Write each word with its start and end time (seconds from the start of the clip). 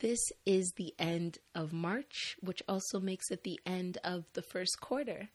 This 0.00 0.32
is 0.46 0.72
the 0.72 0.94
end 0.98 1.38
of 1.54 1.72
March, 1.74 2.36
which 2.40 2.62
also 2.66 3.00
makes 3.00 3.30
it 3.30 3.44
the 3.44 3.60
end 3.66 3.98
of 4.02 4.24
the 4.32 4.42
first 4.42 4.80
quarter. 4.80 5.28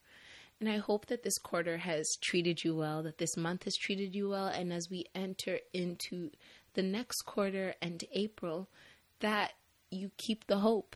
And 0.60 0.68
I 0.68 0.78
hope 0.78 1.06
that 1.08 1.24
this 1.24 1.38
quarter 1.38 1.78
has 1.78 2.18
treated 2.22 2.64
you 2.64 2.76
well, 2.76 3.04
that 3.04 3.20
this 3.20 3.38
month 3.38 3.66
has 3.66 3.76
treated 3.76 4.16
you 4.16 4.30
well, 4.30 4.48
and 4.48 4.74
as 4.74 4.90
we 4.90 5.06
enter 5.14 5.60
into 5.74 6.32
the 6.74 6.82
next 6.82 7.24
quarter 7.24 7.76
and 7.82 8.04
April, 8.12 8.70
that 9.20 9.54
you 9.92 10.12
keep 10.18 10.48
the 10.48 10.60
hope. 10.60 10.96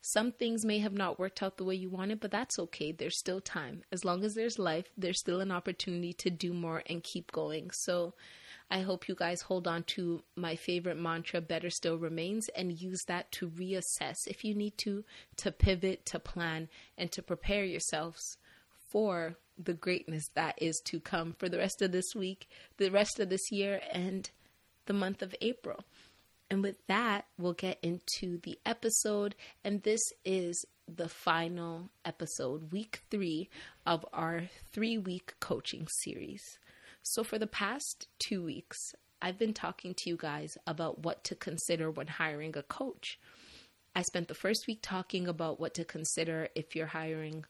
Some 0.00 0.32
things 0.32 0.64
may 0.64 0.78
have 0.78 0.94
not 0.94 1.18
worked 1.18 1.42
out 1.42 1.58
the 1.58 1.64
way 1.64 1.74
you 1.74 1.90
wanted, 1.90 2.20
but 2.20 2.30
that's 2.30 2.58
okay. 2.58 2.90
There's 2.90 3.18
still 3.18 3.42
time. 3.42 3.82
As 3.92 4.02
long 4.02 4.24
as 4.24 4.34
there's 4.34 4.58
life, 4.58 4.86
there's 4.96 5.20
still 5.20 5.40
an 5.40 5.52
opportunity 5.52 6.14
to 6.14 6.30
do 6.30 6.54
more 6.54 6.82
and 6.86 7.02
keep 7.02 7.32
going. 7.32 7.70
So 7.70 8.14
I 8.70 8.80
hope 8.80 9.08
you 9.08 9.14
guys 9.14 9.42
hold 9.42 9.66
on 9.66 9.82
to 9.94 10.22
my 10.36 10.54
favorite 10.54 10.96
mantra, 10.96 11.40
better 11.40 11.70
still 11.70 11.98
remains, 11.98 12.48
and 12.54 12.80
use 12.80 13.02
that 13.08 13.32
to 13.32 13.48
reassess 13.48 14.16
if 14.26 14.44
you 14.44 14.54
need 14.54 14.78
to, 14.78 15.04
to 15.36 15.50
pivot, 15.50 16.06
to 16.06 16.20
plan, 16.20 16.68
and 16.96 17.10
to 17.12 17.22
prepare 17.22 17.64
yourselves 17.64 18.36
for 18.88 19.36
the 19.58 19.74
greatness 19.74 20.28
that 20.34 20.54
is 20.62 20.80
to 20.86 21.00
come 21.00 21.34
for 21.38 21.48
the 21.48 21.58
rest 21.58 21.82
of 21.82 21.92
this 21.92 22.14
week, 22.14 22.48
the 22.76 22.90
rest 22.90 23.18
of 23.18 23.28
this 23.28 23.50
year, 23.50 23.80
and 23.92 24.30
the 24.86 24.92
month 24.92 25.20
of 25.22 25.34
April. 25.40 25.84
And 26.50 26.62
with 26.62 26.84
that, 26.88 27.26
we'll 27.38 27.52
get 27.52 27.78
into 27.82 28.38
the 28.38 28.58
episode. 28.66 29.36
And 29.64 29.82
this 29.82 30.00
is 30.24 30.64
the 30.88 31.08
final 31.08 31.90
episode, 32.04 32.72
week 32.72 33.02
three 33.10 33.48
of 33.86 34.04
our 34.12 34.48
three 34.72 34.98
week 34.98 35.34
coaching 35.38 35.86
series. 36.02 36.58
So, 37.02 37.24
for 37.24 37.38
the 37.38 37.46
past 37.46 38.08
two 38.18 38.44
weeks, 38.44 38.94
I've 39.22 39.38
been 39.38 39.54
talking 39.54 39.94
to 39.94 40.10
you 40.10 40.16
guys 40.16 40.56
about 40.66 41.00
what 41.00 41.24
to 41.24 41.34
consider 41.34 41.90
when 41.90 42.06
hiring 42.06 42.56
a 42.56 42.62
coach. 42.62 43.18
I 43.94 44.02
spent 44.02 44.28
the 44.28 44.34
first 44.34 44.66
week 44.66 44.80
talking 44.82 45.26
about 45.26 45.58
what 45.58 45.74
to 45.74 45.84
consider 45.84 46.48
if 46.54 46.76
you're 46.76 46.86
hiring 46.86 47.44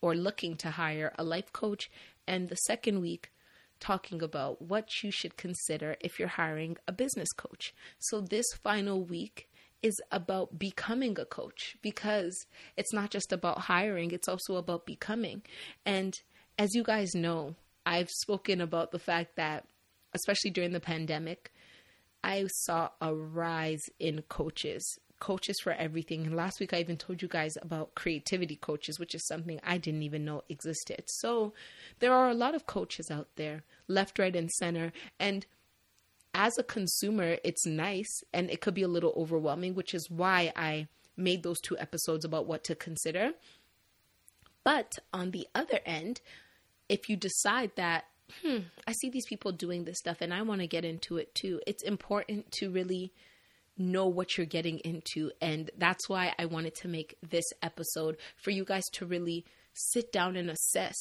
or 0.00 0.14
looking 0.14 0.56
to 0.56 0.70
hire 0.70 1.12
a 1.18 1.24
life 1.24 1.52
coach, 1.52 1.90
and 2.26 2.48
the 2.48 2.56
second 2.56 3.00
week, 3.00 3.30
talking 3.78 4.22
about 4.22 4.62
what 4.62 5.02
you 5.02 5.10
should 5.10 5.36
consider 5.36 5.96
if 6.00 6.18
you're 6.18 6.28
hiring 6.28 6.76
a 6.88 6.92
business 6.92 7.32
coach. 7.32 7.74
So, 7.98 8.20
this 8.20 8.46
final 8.62 9.04
week 9.04 9.48
is 9.82 10.00
about 10.10 10.58
becoming 10.58 11.18
a 11.18 11.26
coach 11.26 11.76
because 11.82 12.46
it's 12.74 12.94
not 12.94 13.10
just 13.10 13.32
about 13.32 13.60
hiring, 13.60 14.12
it's 14.12 14.28
also 14.28 14.56
about 14.56 14.86
becoming. 14.86 15.42
And 15.84 16.18
as 16.58 16.74
you 16.74 16.82
guys 16.82 17.14
know, 17.14 17.54
I've 17.86 18.10
spoken 18.10 18.60
about 18.60 18.90
the 18.90 18.98
fact 18.98 19.36
that, 19.36 19.66
especially 20.14 20.50
during 20.50 20.72
the 20.72 20.80
pandemic, 20.80 21.52
I 22.22 22.46
saw 22.46 22.90
a 23.00 23.14
rise 23.14 23.82
in 23.98 24.22
coaches 24.22 24.98
coaches 25.20 25.58
for 25.62 25.72
everything. 25.72 26.26
And 26.26 26.36
last 26.36 26.60
week 26.60 26.74
I 26.74 26.80
even 26.80 26.96
told 26.96 27.22
you 27.22 27.28
guys 27.28 27.56
about 27.62 27.94
creativity 27.94 28.56
coaches, 28.56 28.98
which 28.98 29.14
is 29.14 29.26
something 29.26 29.60
I 29.62 29.78
didn't 29.78 30.02
even 30.02 30.24
know 30.24 30.42
existed. 30.48 31.04
So 31.06 31.54
there 32.00 32.12
are 32.12 32.28
a 32.28 32.34
lot 32.34 32.54
of 32.54 32.66
coaches 32.66 33.10
out 33.10 33.28
there, 33.36 33.62
left, 33.88 34.18
right, 34.18 34.34
and 34.34 34.50
center. 34.50 34.92
And 35.18 35.46
as 36.34 36.58
a 36.58 36.62
consumer, 36.62 37.38
it's 37.42 37.64
nice 37.64 38.22
and 38.32 38.50
it 38.50 38.60
could 38.60 38.74
be 38.74 38.82
a 38.82 38.88
little 38.88 39.14
overwhelming, 39.16 39.74
which 39.74 39.94
is 39.94 40.10
why 40.10 40.52
I 40.56 40.88
made 41.16 41.42
those 41.42 41.60
two 41.60 41.78
episodes 41.78 42.24
about 42.24 42.46
what 42.46 42.64
to 42.64 42.74
consider. 42.74 43.32
But 44.64 44.98
on 45.12 45.30
the 45.30 45.46
other 45.54 45.80
end, 45.86 46.20
if 46.88 47.08
you 47.08 47.16
decide 47.16 47.72
that, 47.76 48.04
hmm, 48.42 48.58
I 48.86 48.92
see 48.92 49.10
these 49.10 49.26
people 49.26 49.52
doing 49.52 49.84
this 49.84 49.98
stuff 49.98 50.18
and 50.20 50.32
I 50.32 50.42
want 50.42 50.60
to 50.60 50.66
get 50.66 50.84
into 50.84 51.16
it 51.16 51.34
too, 51.34 51.60
it's 51.66 51.82
important 51.82 52.50
to 52.58 52.70
really 52.70 53.12
know 53.76 54.06
what 54.06 54.36
you're 54.36 54.46
getting 54.46 54.78
into. 54.80 55.30
And 55.40 55.70
that's 55.76 56.08
why 56.08 56.32
I 56.38 56.46
wanted 56.46 56.74
to 56.76 56.88
make 56.88 57.16
this 57.28 57.44
episode 57.62 58.16
for 58.36 58.50
you 58.50 58.64
guys 58.64 58.84
to 58.94 59.06
really 59.06 59.44
sit 59.72 60.12
down 60.12 60.36
and 60.36 60.50
assess 60.50 60.94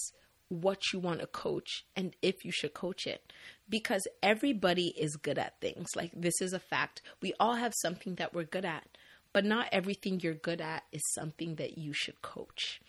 what 0.50 0.80
you 0.92 1.00
want 1.00 1.20
to 1.20 1.28
coach 1.28 1.86
and 1.96 2.16
if 2.22 2.44
you 2.44 2.52
should 2.52 2.74
coach 2.74 3.06
it. 3.08 3.32
Because 3.70 4.08
everybody 4.22 4.94
is 4.98 5.16
good 5.16 5.38
at 5.38 5.60
things. 5.62 5.90
Like, 5.96 6.12
this 6.16 6.42
is 6.42 6.54
a 6.54 6.60
fact. 6.60 7.02
We 7.22 7.34
all 7.40 7.56
have 7.56 7.74
something 7.82 8.16
that 8.16 8.34
we're 8.34 8.44
good 8.44 8.66
at, 8.66 8.88
but 9.32 9.46
not 9.46 9.70
everything 9.72 10.20
you're 10.20 10.34
good 10.34 10.62
at 10.62 10.84
is 10.92 11.02
something 11.14 11.56
that 11.56 11.78
you 11.78 11.94
should 11.94 12.22
coach. 12.22 12.82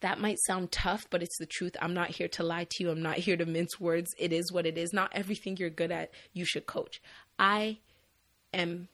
That 0.00 0.20
might 0.20 0.38
sound 0.40 0.72
tough, 0.72 1.06
but 1.10 1.22
it's 1.22 1.38
the 1.38 1.46
truth. 1.46 1.74
I'm 1.80 1.94
not 1.94 2.10
here 2.10 2.28
to 2.28 2.42
lie 2.42 2.66
to 2.70 2.82
you. 2.82 2.90
I'm 2.90 3.02
not 3.02 3.16
here 3.16 3.36
to 3.36 3.46
mince 3.46 3.80
words. 3.80 4.14
It 4.18 4.32
is 4.32 4.52
what 4.52 4.66
it 4.66 4.76
is. 4.76 4.92
Not 4.92 5.10
everything 5.12 5.56
you're 5.56 5.70
good 5.70 5.90
at, 5.90 6.10
you 6.32 6.44
should 6.44 6.66
coach. 6.66 7.00
I 7.38 7.78
am 8.52 8.88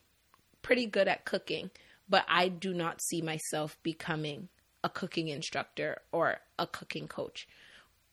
pretty 0.62 0.86
good 0.86 1.08
at 1.08 1.24
cooking, 1.24 1.70
but 2.08 2.24
I 2.28 2.48
do 2.48 2.72
not 2.72 3.02
see 3.02 3.20
myself 3.20 3.76
becoming 3.82 4.48
a 4.84 4.88
cooking 4.88 5.28
instructor 5.28 5.98
or 6.12 6.38
a 6.58 6.66
cooking 6.66 7.08
coach 7.08 7.48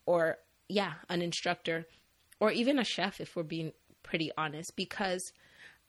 or, 0.06 0.38
yeah, 0.68 0.94
an 1.10 1.22
instructor 1.22 1.86
or 2.40 2.52
even 2.52 2.80
a 2.80 2.84
chef, 2.84 3.22
if 3.22 3.36
we're 3.36 3.44
being 3.44 3.74
pretty 4.02 4.32
honest, 4.38 4.76
because 4.76 5.32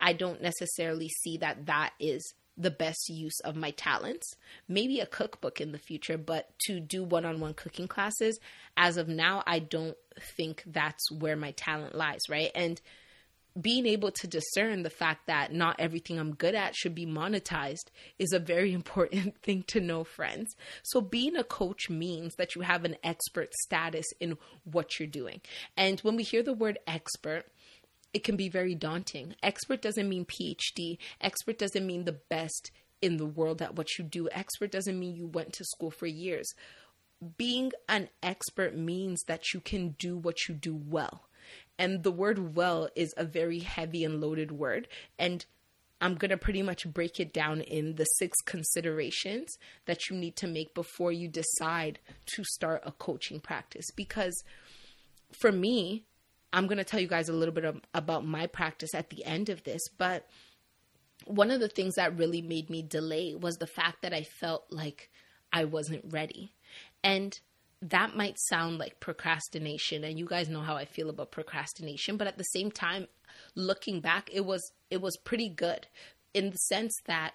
I 0.00 0.12
don't 0.12 0.42
necessarily 0.42 1.08
see 1.08 1.38
that 1.38 1.66
that 1.66 1.92
is 1.98 2.34
the 2.60 2.70
best 2.70 3.08
use 3.08 3.40
of 3.40 3.56
my 3.56 3.70
talents. 3.70 4.34
Maybe 4.68 5.00
a 5.00 5.06
cookbook 5.06 5.60
in 5.60 5.72
the 5.72 5.78
future, 5.78 6.18
but 6.18 6.50
to 6.66 6.78
do 6.78 7.02
one 7.02 7.24
on 7.24 7.40
one 7.40 7.54
cooking 7.54 7.88
classes, 7.88 8.38
as 8.76 8.96
of 8.96 9.08
now, 9.08 9.42
I 9.46 9.60
don't 9.60 9.96
think 10.36 10.62
that's 10.66 11.10
where 11.10 11.36
my 11.36 11.52
talent 11.52 11.94
lies, 11.94 12.20
right? 12.28 12.50
And 12.54 12.80
being 13.60 13.86
able 13.86 14.12
to 14.12 14.26
discern 14.26 14.82
the 14.82 14.90
fact 14.90 15.26
that 15.26 15.52
not 15.52 15.76
everything 15.78 16.18
I'm 16.18 16.34
good 16.34 16.54
at 16.54 16.76
should 16.76 16.94
be 16.94 17.06
monetized 17.06 17.86
is 18.18 18.32
a 18.32 18.38
very 18.38 18.72
important 18.80 19.40
thing 19.42 19.64
to 19.68 19.80
know, 19.80 20.04
friends. 20.04 20.54
So, 20.82 21.00
being 21.00 21.36
a 21.36 21.44
coach 21.44 21.88
means 21.88 22.34
that 22.36 22.54
you 22.54 22.60
have 22.60 22.84
an 22.84 22.96
expert 23.02 23.52
status 23.54 24.06
in 24.20 24.36
what 24.64 24.98
you're 24.98 25.08
doing. 25.08 25.40
And 25.76 25.98
when 26.00 26.16
we 26.16 26.22
hear 26.22 26.42
the 26.42 26.52
word 26.52 26.78
expert, 26.86 27.46
it 28.12 28.24
can 28.24 28.36
be 28.36 28.48
very 28.48 28.74
daunting. 28.74 29.34
Expert 29.42 29.82
doesn't 29.82 30.08
mean 30.08 30.24
PhD, 30.24 30.98
expert 31.20 31.58
doesn't 31.58 31.86
mean 31.86 32.04
the 32.04 32.20
best 32.28 32.70
in 33.00 33.16
the 33.16 33.26
world 33.26 33.62
at 33.62 33.76
what 33.76 33.98
you 33.98 34.04
do, 34.04 34.28
expert 34.30 34.70
doesn't 34.70 34.98
mean 34.98 35.14
you 35.14 35.26
went 35.26 35.52
to 35.54 35.64
school 35.64 35.90
for 35.90 36.06
years. 36.06 36.52
Being 37.36 37.72
an 37.88 38.08
expert 38.22 38.76
means 38.76 39.22
that 39.26 39.52
you 39.52 39.60
can 39.60 39.90
do 39.98 40.16
what 40.16 40.48
you 40.48 40.54
do 40.54 40.74
well 40.74 41.24
and 41.80 42.02
the 42.02 42.12
word 42.12 42.54
well 42.54 42.90
is 42.94 43.14
a 43.16 43.24
very 43.24 43.60
heavy 43.60 44.04
and 44.04 44.20
loaded 44.20 44.52
word. 44.52 44.86
And 45.18 45.46
I'm 45.98 46.14
going 46.14 46.30
to 46.30 46.36
pretty 46.36 46.62
much 46.62 46.86
break 46.86 47.18
it 47.18 47.32
down 47.32 47.62
in 47.62 47.94
the 47.94 48.04
six 48.04 48.36
considerations 48.44 49.56
that 49.86 50.08
you 50.08 50.16
need 50.16 50.36
to 50.36 50.46
make 50.46 50.74
before 50.74 51.10
you 51.10 51.26
decide 51.26 51.98
to 52.34 52.44
start 52.44 52.82
a 52.84 52.92
coaching 52.92 53.40
practice. 53.40 53.86
Because 53.96 54.44
for 55.40 55.50
me, 55.50 56.04
I'm 56.52 56.66
going 56.66 56.78
to 56.78 56.84
tell 56.84 57.00
you 57.00 57.06
guys 57.06 57.28
a 57.28 57.34
little 57.34 57.54
bit 57.54 57.64
of, 57.64 57.80
about 57.94 58.26
my 58.26 58.46
practice 58.46 58.94
at 58.94 59.10
the 59.10 59.24
end 59.24 59.48
of 59.48 59.62
this. 59.64 59.82
But 59.96 60.26
one 61.26 61.50
of 61.50 61.60
the 61.60 61.68
things 61.68 61.94
that 61.94 62.16
really 62.16 62.42
made 62.42 62.70
me 62.70 62.82
delay 62.82 63.34
was 63.34 63.56
the 63.56 63.66
fact 63.66 64.02
that 64.02 64.12
I 64.12 64.22
felt 64.22 64.64
like 64.70 65.10
I 65.52 65.64
wasn't 65.64 66.04
ready. 66.08 66.52
And 67.04 67.38
that 67.82 68.16
might 68.16 68.38
sound 68.38 68.78
like 68.78 69.00
procrastination 69.00 70.04
and 70.04 70.18
you 70.18 70.26
guys 70.26 70.48
know 70.48 70.60
how 70.60 70.76
I 70.76 70.84
feel 70.84 71.08
about 71.08 71.30
procrastination 71.30 72.18
but 72.18 72.26
at 72.26 72.36
the 72.36 72.44
same 72.44 72.70
time 72.70 73.06
looking 73.54 74.00
back 74.00 74.28
it 74.32 74.44
was 74.44 74.72
it 74.90 75.00
was 75.00 75.16
pretty 75.16 75.48
good 75.48 75.86
in 76.34 76.50
the 76.50 76.58
sense 76.58 76.94
that 77.06 77.32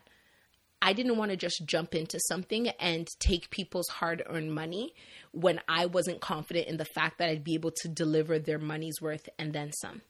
I 0.86 0.94
didn't 0.94 1.18
want 1.18 1.32
to 1.32 1.38
just 1.38 1.64
jump 1.66 1.96
into 1.96 2.20
something 2.28 2.68
and 2.80 3.08
take 3.20 3.50
people's 3.50 3.88
hard 3.88 4.22
earned 4.28 4.54
money 4.54 4.94
when 5.32 5.60
I 5.68 5.88
wasn't 5.88 6.22
confident 6.22 6.68
in 6.68 6.78
the 6.78 6.86
fact 6.86 7.18
that 7.18 7.28
I'd 7.28 7.44
be 7.44 7.56
able 7.56 7.72
to 7.78 7.88
deliver 7.88 8.38
their 8.38 8.60
money's 8.60 9.02
worth 9.02 9.28
and 9.40 9.52
then 9.52 9.72
some. 9.74 10.04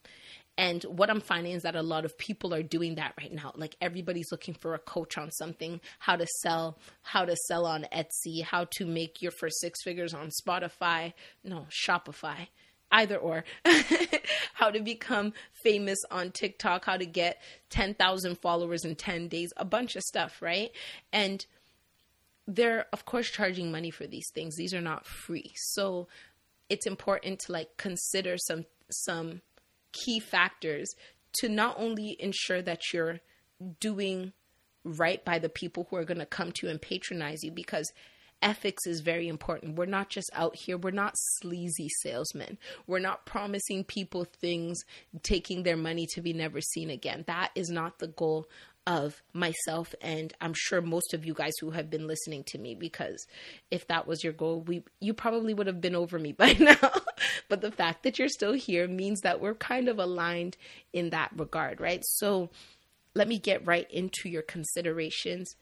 And 0.57 0.83
what 0.83 1.09
I'm 1.09 1.21
finding 1.21 1.53
is 1.53 1.63
that 1.63 1.77
a 1.77 1.81
lot 1.81 2.03
of 2.03 2.17
people 2.17 2.53
are 2.53 2.61
doing 2.61 2.95
that 2.95 3.13
right 3.17 3.31
now. 3.31 3.53
Like 3.55 3.77
everybody's 3.79 4.33
looking 4.33 4.53
for 4.53 4.73
a 4.73 4.79
coach 4.79 5.17
on 5.17 5.31
something, 5.31 5.79
how 5.99 6.17
to 6.17 6.27
sell, 6.41 6.77
how 7.03 7.23
to 7.23 7.37
sell 7.47 7.65
on 7.65 7.87
Etsy, 7.93 8.43
how 8.43 8.67
to 8.71 8.85
make 8.85 9.21
your 9.21 9.31
first 9.31 9.61
six 9.61 9.81
figures 9.81 10.13
on 10.13 10.29
Spotify, 10.45 11.13
no, 11.41 11.67
Shopify, 11.71 12.47
either 12.91 13.17
or. 13.17 13.43
how 14.55 14.71
to 14.71 14.79
become 14.79 15.33
famous 15.51 15.99
on 16.09 16.31
TikTok, 16.31 16.85
how 16.85 16.97
to 16.97 17.05
get 17.05 17.41
10,000 17.69 18.39
followers 18.39 18.85
in 18.85 18.95
10 18.95 19.27
days, 19.27 19.51
a 19.57 19.65
bunch 19.65 19.95
of 19.95 20.01
stuff, 20.03 20.41
right? 20.41 20.71
And 21.11 21.45
they're 22.47 22.85
of 22.93 23.05
course 23.05 23.29
charging 23.29 23.71
money 23.71 23.91
for 23.91 24.07
these 24.07 24.29
things. 24.33 24.55
These 24.55 24.73
are 24.73 24.81
not 24.81 25.05
free. 25.05 25.51
So 25.55 26.07
it's 26.69 26.87
important 26.87 27.39
to 27.41 27.51
like 27.51 27.77
consider 27.77 28.37
some 28.37 28.65
some 28.89 29.41
key 29.91 30.19
factors 30.19 30.93
to 31.39 31.49
not 31.49 31.75
only 31.77 32.15
ensure 32.19 32.61
that 32.61 32.93
you're 32.93 33.19
doing 33.79 34.33
right 34.83 35.25
by 35.25 35.39
the 35.39 35.49
people 35.49 35.87
who 35.89 35.95
are 35.95 36.05
going 36.05 36.19
to 36.19 36.25
come 36.25 36.51
to 36.51 36.67
you 36.67 36.71
and 36.71 36.81
patronize 36.81 37.43
you 37.43 37.51
because 37.51 37.91
ethics 38.41 38.85
is 38.85 39.01
very 39.01 39.27
important. 39.27 39.77
We're 39.77 39.85
not 39.85 40.09
just 40.09 40.29
out 40.33 40.55
here, 40.55 40.77
we're 40.77 40.91
not 40.91 41.15
sleazy 41.15 41.89
salesmen. 42.01 42.57
We're 42.87 42.99
not 42.99 43.25
promising 43.25 43.83
people 43.83 44.25
things, 44.25 44.83
taking 45.23 45.63
their 45.63 45.77
money 45.77 46.07
to 46.13 46.21
be 46.21 46.33
never 46.33 46.61
seen 46.61 46.89
again. 46.89 47.23
That 47.27 47.51
is 47.55 47.69
not 47.69 47.99
the 47.99 48.07
goal 48.07 48.47
of 48.87 49.23
myself 49.33 49.95
and 49.99 50.31
I'm 50.39 50.53
sure 50.55 50.79
most 50.79 51.15
of 51.15 51.25
you 51.25 51.33
guys 51.33 51.53
who 51.59 51.71
have 51.71 51.89
been 51.89 52.05
listening 52.05 52.43
to 52.45 52.59
me 52.59 52.75
because 52.75 53.25
if 53.71 53.87
that 53.87 54.05
was 54.05 54.23
your 54.23 54.33
goal 54.33 54.61
we 54.61 54.83
you 54.99 55.15
probably 55.15 55.55
would 55.55 55.65
have 55.65 55.81
been 55.81 55.95
over 55.95 56.19
me 56.19 56.31
by 56.37 56.53
now 56.53 56.91
but 57.49 57.61
the 57.61 57.71
fact 57.71 58.03
that 58.03 58.19
you're 58.19 58.29
still 58.29 58.53
here 58.53 58.87
means 58.87 59.21
that 59.21 59.41
we're 59.41 59.55
kind 59.55 59.89
of 59.89 59.97
aligned 59.97 60.55
in 60.93 61.09
that 61.09 61.31
regard 61.35 61.81
right 61.81 62.05
so 62.05 62.51
let 63.15 63.27
me 63.27 63.39
get 63.39 63.65
right 63.65 63.89
into 63.89 64.29
your 64.29 64.43
considerations 64.43 65.55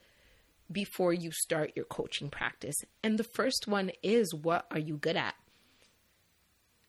before 0.70 1.12
you 1.12 1.30
start 1.32 1.72
your 1.76 1.84
coaching 1.84 2.30
practice. 2.30 2.76
And 3.02 3.18
the 3.18 3.24
first 3.24 3.66
one 3.66 3.90
is 4.02 4.34
what 4.34 4.66
are 4.70 4.78
you 4.78 4.96
good 4.96 5.16
at? 5.16 5.34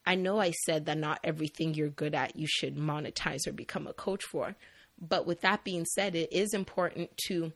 I 0.05 0.15
know 0.15 0.39
I 0.39 0.51
said 0.51 0.85
that 0.85 0.97
not 0.97 1.19
everything 1.23 1.73
you're 1.73 1.89
good 1.89 2.13
at 2.13 2.35
you 2.35 2.47
should 2.47 2.77
monetize 2.77 3.47
or 3.47 3.51
become 3.51 3.87
a 3.87 3.93
coach 3.93 4.23
for. 4.23 4.55
But 4.99 5.25
with 5.25 5.41
that 5.41 5.63
being 5.63 5.85
said, 5.85 6.15
it 6.15 6.31
is 6.31 6.53
important 6.53 7.09
to 7.27 7.53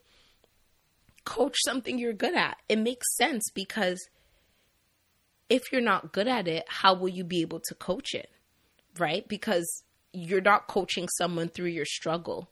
coach 1.25 1.55
something 1.63 1.97
you're 1.97 2.13
good 2.13 2.35
at. 2.35 2.57
It 2.67 2.79
makes 2.79 3.15
sense 3.15 3.43
because 3.53 4.09
if 5.47 5.71
you're 5.71 5.81
not 5.81 6.11
good 6.11 6.27
at 6.27 6.47
it, 6.47 6.65
how 6.67 6.93
will 6.95 7.09
you 7.09 7.23
be 7.23 7.41
able 7.41 7.61
to 7.67 7.75
coach 7.75 8.13
it? 8.13 8.31
Right? 8.97 9.27
Because 9.27 9.83
you're 10.11 10.41
not 10.41 10.67
coaching 10.67 11.07
someone 11.17 11.49
through 11.49 11.69
your 11.69 11.85
struggle. 11.85 12.49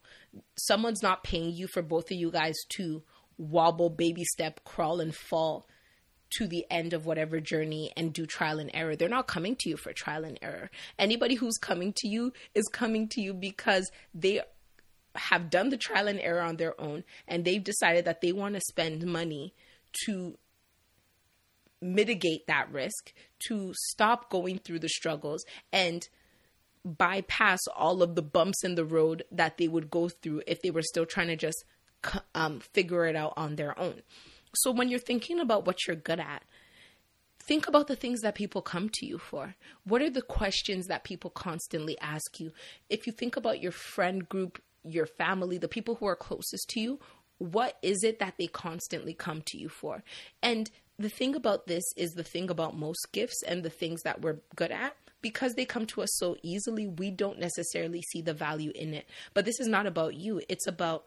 Someone's 0.58 1.02
not 1.02 1.24
paying 1.24 1.52
you 1.52 1.68
for 1.68 1.82
both 1.82 2.12
of 2.12 2.18
you 2.18 2.32
guys 2.32 2.56
to 2.78 3.02
wobble, 3.38 3.90
baby 3.90 4.24
step, 4.24 4.64
crawl, 4.64 5.00
and 5.00 5.16
fall 5.16 5.68
to 6.38 6.48
the 6.48 6.66
end 6.70 6.94
of 6.94 7.06
whatever 7.06 7.40
journey 7.40 7.92
and 7.96 8.14
do 8.14 8.26
trial 8.26 8.60
and 8.60 8.72
error. 8.74 8.96
They're 8.96 9.08
not 9.08 9.28
coming 9.28 9.56
to 9.60 9.70
you 9.70 9.78
for 9.78 9.94
trial 9.94 10.26
and 10.26 10.38
error. 10.42 10.70
Anybody 11.00 11.36
who's 11.36 11.58
coming 11.58 11.94
to 11.98 12.08
you 12.08 12.34
is 12.54 12.68
coming 12.68 13.08
to 13.10 13.22
you 13.22 13.34
because 13.34 13.90
they 14.14 14.42
have 15.16 15.50
done 15.50 15.70
the 15.70 15.78
trial 15.78 16.08
and 16.08 16.20
error 16.20 16.42
on 16.42 16.58
their 16.58 16.80
own 16.80 17.04
and 17.28 17.44
they've 17.44 17.64
decided 17.64 18.06
that 18.06 18.22
they 18.22 18.32
want 18.32 18.56
to 18.56 18.62
spend 18.62 19.06
money 19.06 19.54
to 20.06 20.38
mitigate 21.82 22.48
that 22.48 22.72
risk, 22.72 23.14
to 23.48 23.74
stop 23.90 24.30
going 24.30 24.60
through 24.60 24.80
the 24.80 24.90
struggles 24.90 25.46
and 25.72 26.08
bypass 26.84 27.60
all 27.76 28.02
of 28.02 28.16
the 28.16 28.22
bumps 28.22 28.64
in 28.64 28.76
the 28.76 28.86
road 28.86 29.24
that 29.32 29.58
they 29.58 29.68
would 29.68 29.90
go 29.90 30.10
through 30.10 30.42
if 30.48 30.62
they 30.62 30.72
were 30.72 30.82
still 30.82 31.06
trying 31.06 31.28
to 31.28 31.36
just 31.36 31.66
um, 32.36 32.60
figure 32.60 33.06
it 33.06 33.16
out 33.16 33.34
on 33.38 33.56
their 33.56 33.78
own. 33.80 34.02
So 34.56 34.72
when 34.72 34.90
you're 34.90 35.00
thinking 35.00 35.40
about 35.40 35.66
what 35.66 35.86
you're 35.86 35.96
good 35.96 36.20
at, 36.20 36.44
think 37.40 37.68
about 37.68 37.88
the 37.88 37.96
things 37.96 38.22
that 38.22 38.36
people 38.36 38.62
come 38.62 38.90
to 38.94 39.06
you 39.06 39.18
for. 39.18 39.56
What 39.86 40.02
are 40.02 40.10
the 40.10 40.22
questions 40.22 40.88
that 40.88 41.04
people 41.04 41.30
constantly 41.30 41.98
ask 42.00 42.40
you? 42.40 42.52
If 42.90 43.08
you 43.08 43.14
think 43.14 43.38
about 43.38 43.62
your 43.62 43.72
friend 43.72 44.28
group, 44.28 44.62
your 44.84 45.06
family, 45.06 45.58
the 45.58 45.68
people 45.68 45.96
who 45.96 46.08
are 46.08 46.16
closest 46.16 46.70
to 46.70 46.80
you, 46.80 47.00
what 47.38 47.78
is 47.82 48.04
it 48.04 48.20
that 48.20 48.36
they 48.38 48.48
constantly 48.48 49.14
come 49.14 49.44
to 49.48 49.58
you 49.58 49.70
for? 49.70 50.04
And 50.42 50.70
the 50.98 51.10
thing 51.10 51.36
about 51.36 51.68
this 51.68 51.84
is 51.96 52.12
the 52.14 52.24
thing 52.24 52.50
about 52.50 52.76
most 52.76 53.08
gifts 53.12 53.44
and 53.48 53.64
the 53.64 53.70
things 53.70 54.02
that 54.02 54.22
we're 54.22 54.40
good 54.56 54.72
at 54.72 54.96
because 55.22 55.56
they 55.56 55.66
come 55.66 55.86
to 55.88 56.02
us 56.02 56.10
so 56.18 56.38
easily, 56.44 56.88
we 56.88 57.12
don't 57.12 57.40
necessarily 57.40 58.02
see 58.02 58.22
the 58.22 58.34
value 58.34 58.72
in 58.76 58.94
it. 58.94 59.08
But 59.34 59.46
this 59.46 59.60
is 59.60 59.68
not 59.68 59.86
about 59.86 60.16
you. 60.16 60.42
It's 60.48 60.68
about 60.68 61.06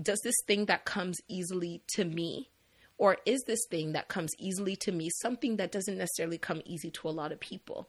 does 0.00 0.20
this 0.22 0.34
thing 0.46 0.66
that 0.66 0.84
comes 0.84 1.18
easily 1.28 1.82
to 1.94 2.04
me 2.04 2.50
or 2.98 3.16
is 3.24 3.42
this 3.46 3.60
thing 3.70 3.92
that 3.92 4.08
comes 4.08 4.30
easily 4.38 4.76
to 4.76 4.92
me 4.92 5.08
something 5.22 5.56
that 5.56 5.72
doesn't 5.72 5.96
necessarily 5.96 6.36
come 6.36 6.60
easy 6.66 6.90
to 6.90 7.08
a 7.08 7.10
lot 7.10 7.32
of 7.32 7.40
people? 7.40 7.88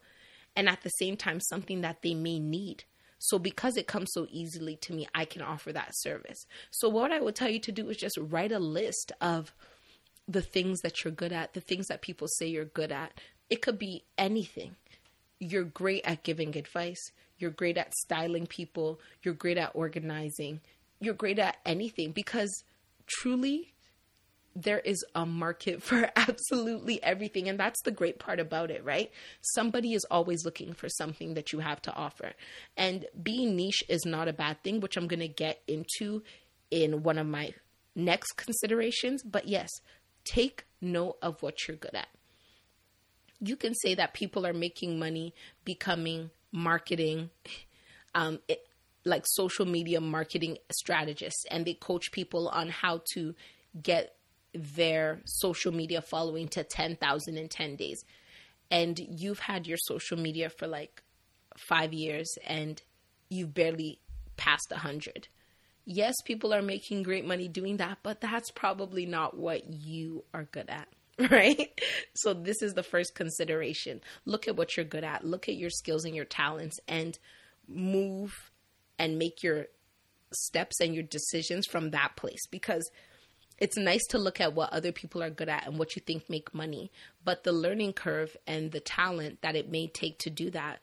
And 0.55 0.69
at 0.69 0.81
the 0.81 0.89
same 0.89 1.17
time 1.17 1.39
something 1.41 1.81
that 1.81 2.01
they 2.01 2.13
may 2.13 2.39
need. 2.39 2.85
So 3.19 3.37
because 3.37 3.77
it 3.77 3.87
comes 3.87 4.09
so 4.13 4.25
easily 4.31 4.77
to 4.77 4.93
me 4.93 5.07
i 5.13 5.25
can 5.25 5.41
offer 5.41 5.71
that 5.73 5.91
service. 5.95 6.45
So 6.71 6.89
what 6.89 7.11
i 7.11 7.19
would 7.19 7.35
tell 7.35 7.49
you 7.49 7.59
to 7.59 7.71
do 7.71 7.89
is 7.89 7.97
just 7.97 8.17
write 8.17 8.51
a 8.51 8.59
list 8.59 9.11
of 9.21 9.53
the 10.27 10.41
things 10.41 10.79
that 10.81 11.03
you're 11.03 11.11
good 11.11 11.33
at 11.33 11.53
the 11.53 11.61
things 11.61 11.87
that 11.87 12.01
people 12.01 12.27
say 12.27 12.47
you're 12.47 12.65
good 12.65 12.91
at. 12.91 13.11
It 13.49 13.61
could 13.61 13.77
be 13.77 14.05
anything. 14.17 14.75
You're 15.39 15.65
great 15.65 16.05
at 16.05 16.23
giving 16.23 16.55
advice. 16.55 17.11
You're 17.37 17.51
great 17.51 17.77
at 17.77 17.93
styling 17.95 18.47
people. 18.47 19.01
You're 19.23 19.33
great 19.33 19.57
at 19.57 19.71
organizing 19.73 20.61
you're 21.01 21.13
great 21.13 21.39
at 21.39 21.57
anything 21.65 22.11
because 22.11 22.63
truly 23.07 23.73
there 24.55 24.79
is 24.79 25.03
a 25.15 25.25
market 25.25 25.81
for 25.83 26.09
absolutely 26.15 27.01
everything. 27.03 27.49
And 27.49 27.59
that's 27.59 27.81
the 27.81 27.91
great 27.91 28.19
part 28.19 28.39
about 28.39 28.71
it, 28.71 28.83
right? 28.85 29.11
Somebody 29.41 29.93
is 29.93 30.05
always 30.09 30.45
looking 30.45 30.73
for 30.73 30.87
something 30.87 31.33
that 31.33 31.51
you 31.51 31.59
have 31.59 31.81
to 31.83 31.93
offer. 31.93 32.31
And 32.77 33.05
being 33.21 33.55
niche 33.55 33.83
is 33.89 34.05
not 34.05 34.27
a 34.27 34.33
bad 34.33 34.63
thing, 34.63 34.79
which 34.79 34.95
I'm 34.95 35.07
going 35.07 35.19
to 35.19 35.27
get 35.27 35.61
into 35.67 36.23
in 36.69 37.03
one 37.03 37.17
of 37.17 37.27
my 37.27 37.53
next 37.95 38.33
considerations. 38.37 39.23
But 39.23 39.47
yes, 39.47 39.69
take 40.23 40.65
note 40.79 41.17
of 41.21 41.41
what 41.41 41.67
you're 41.67 41.77
good 41.77 41.95
at. 41.95 42.07
You 43.39 43.55
can 43.55 43.73
say 43.73 43.95
that 43.95 44.13
people 44.13 44.45
are 44.45 44.53
making 44.53 44.99
money 44.99 45.33
becoming 45.65 46.29
marketing. 46.51 47.29
Um, 48.13 48.39
it, 48.49 48.67
like 49.05 49.25
social 49.25 49.65
media 49.65 49.99
marketing 49.99 50.57
strategists 50.71 51.45
and 51.49 51.65
they 51.65 51.73
coach 51.73 52.11
people 52.11 52.47
on 52.49 52.69
how 52.69 53.01
to 53.13 53.33
get 53.81 54.15
their 54.53 55.21
social 55.25 55.71
media 55.71 56.01
following 56.01 56.47
to 56.49 56.63
10,000 56.63 57.37
in 57.37 57.47
10 57.47 57.75
days. 57.75 58.03
And 58.69 58.99
you've 58.99 59.39
had 59.39 59.67
your 59.67 59.77
social 59.77 60.17
media 60.17 60.49
for 60.49 60.67
like 60.67 61.01
5 61.57 61.93
years 61.93 62.37
and 62.45 62.81
you've 63.29 63.53
barely 63.53 63.99
passed 64.37 64.71
100. 64.71 65.27
Yes, 65.85 66.15
people 66.25 66.53
are 66.53 66.61
making 66.61 67.03
great 67.03 67.25
money 67.25 67.47
doing 67.47 67.77
that, 67.77 67.99
but 68.03 68.21
that's 68.21 68.51
probably 68.51 69.05
not 69.05 69.37
what 69.37 69.73
you 69.73 70.23
are 70.33 70.43
good 70.43 70.69
at 70.69 70.87
right? 71.31 71.69
So, 72.15 72.33
this 72.33 72.61
is 72.61 72.73
the 72.73 72.83
first 72.83 73.15
consideration. 73.15 74.01
Look 74.25 74.47
at 74.47 74.55
what 74.55 74.75
you're 74.75 74.85
good 74.85 75.03
at, 75.03 75.25
look 75.25 75.49
at 75.49 75.55
your 75.55 75.69
skills 75.69 76.05
and 76.05 76.15
your 76.15 76.25
talents, 76.25 76.79
and 76.87 77.17
move 77.67 78.50
and 79.01 79.17
make 79.17 79.41
your 79.41 79.65
steps 80.31 80.79
and 80.79 80.93
your 80.93 81.03
decisions 81.03 81.65
from 81.65 81.89
that 81.89 82.15
place 82.15 82.45
because 82.51 82.89
it's 83.57 83.75
nice 83.75 84.05
to 84.09 84.19
look 84.19 84.39
at 84.39 84.53
what 84.53 84.71
other 84.71 84.91
people 84.91 85.23
are 85.23 85.31
good 85.31 85.49
at 85.49 85.65
and 85.65 85.79
what 85.79 85.95
you 85.95 86.03
think 86.05 86.29
make 86.29 86.53
money. 86.53 86.91
But 87.25 87.43
the 87.43 87.51
learning 87.51 87.93
curve 87.93 88.37
and 88.45 88.71
the 88.71 88.79
talent 88.79 89.41
that 89.41 89.55
it 89.55 89.69
may 89.69 89.87
take 89.87 90.19
to 90.19 90.29
do 90.29 90.51
that 90.51 90.79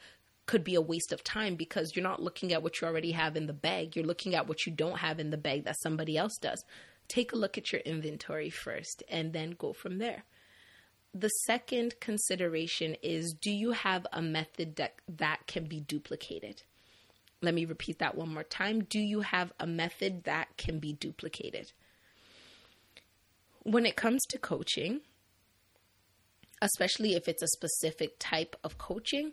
could 0.46 0.64
be 0.64 0.74
a 0.74 0.80
waste 0.80 1.12
of 1.12 1.22
time 1.22 1.54
because 1.54 1.92
you're 1.94 2.02
not 2.02 2.22
looking 2.22 2.52
at 2.52 2.62
what 2.62 2.80
you 2.80 2.88
already 2.88 3.12
have 3.12 3.36
in 3.36 3.46
the 3.46 3.52
bag. 3.52 3.94
You're 3.94 4.04
looking 4.04 4.34
at 4.34 4.48
what 4.48 4.66
you 4.66 4.72
don't 4.72 4.98
have 4.98 5.20
in 5.20 5.30
the 5.30 5.36
bag 5.36 5.64
that 5.64 5.80
somebody 5.80 6.16
else 6.16 6.36
does. 6.38 6.64
Take 7.06 7.32
a 7.32 7.36
look 7.36 7.56
at 7.56 7.70
your 7.72 7.82
inventory 7.82 8.50
first 8.50 9.04
and 9.08 9.32
then 9.32 9.54
go 9.58 9.72
from 9.72 9.98
there. 9.98 10.24
The 11.14 11.28
second 11.28 12.00
consideration 12.00 12.96
is 13.00 13.32
do 13.40 13.50
you 13.50 13.72
have 13.72 14.06
a 14.12 14.20
method 14.20 14.76
that, 14.76 14.96
that 15.08 15.46
can 15.46 15.66
be 15.66 15.80
duplicated 15.80 16.62
let 17.40 17.54
me 17.54 17.64
repeat 17.64 17.98
that 18.00 18.16
one 18.16 18.32
more 18.32 18.42
time. 18.42 18.84
Do 18.84 18.98
you 18.98 19.20
have 19.20 19.52
a 19.60 19.66
method 19.66 20.24
that 20.24 20.56
can 20.56 20.78
be 20.78 20.92
duplicated? 20.92 21.72
When 23.62 23.86
it 23.86 23.96
comes 23.96 24.22
to 24.30 24.38
coaching, 24.38 25.00
especially 26.60 27.14
if 27.14 27.28
it's 27.28 27.42
a 27.42 27.48
specific 27.48 28.16
type 28.18 28.56
of 28.64 28.78
coaching, 28.78 29.32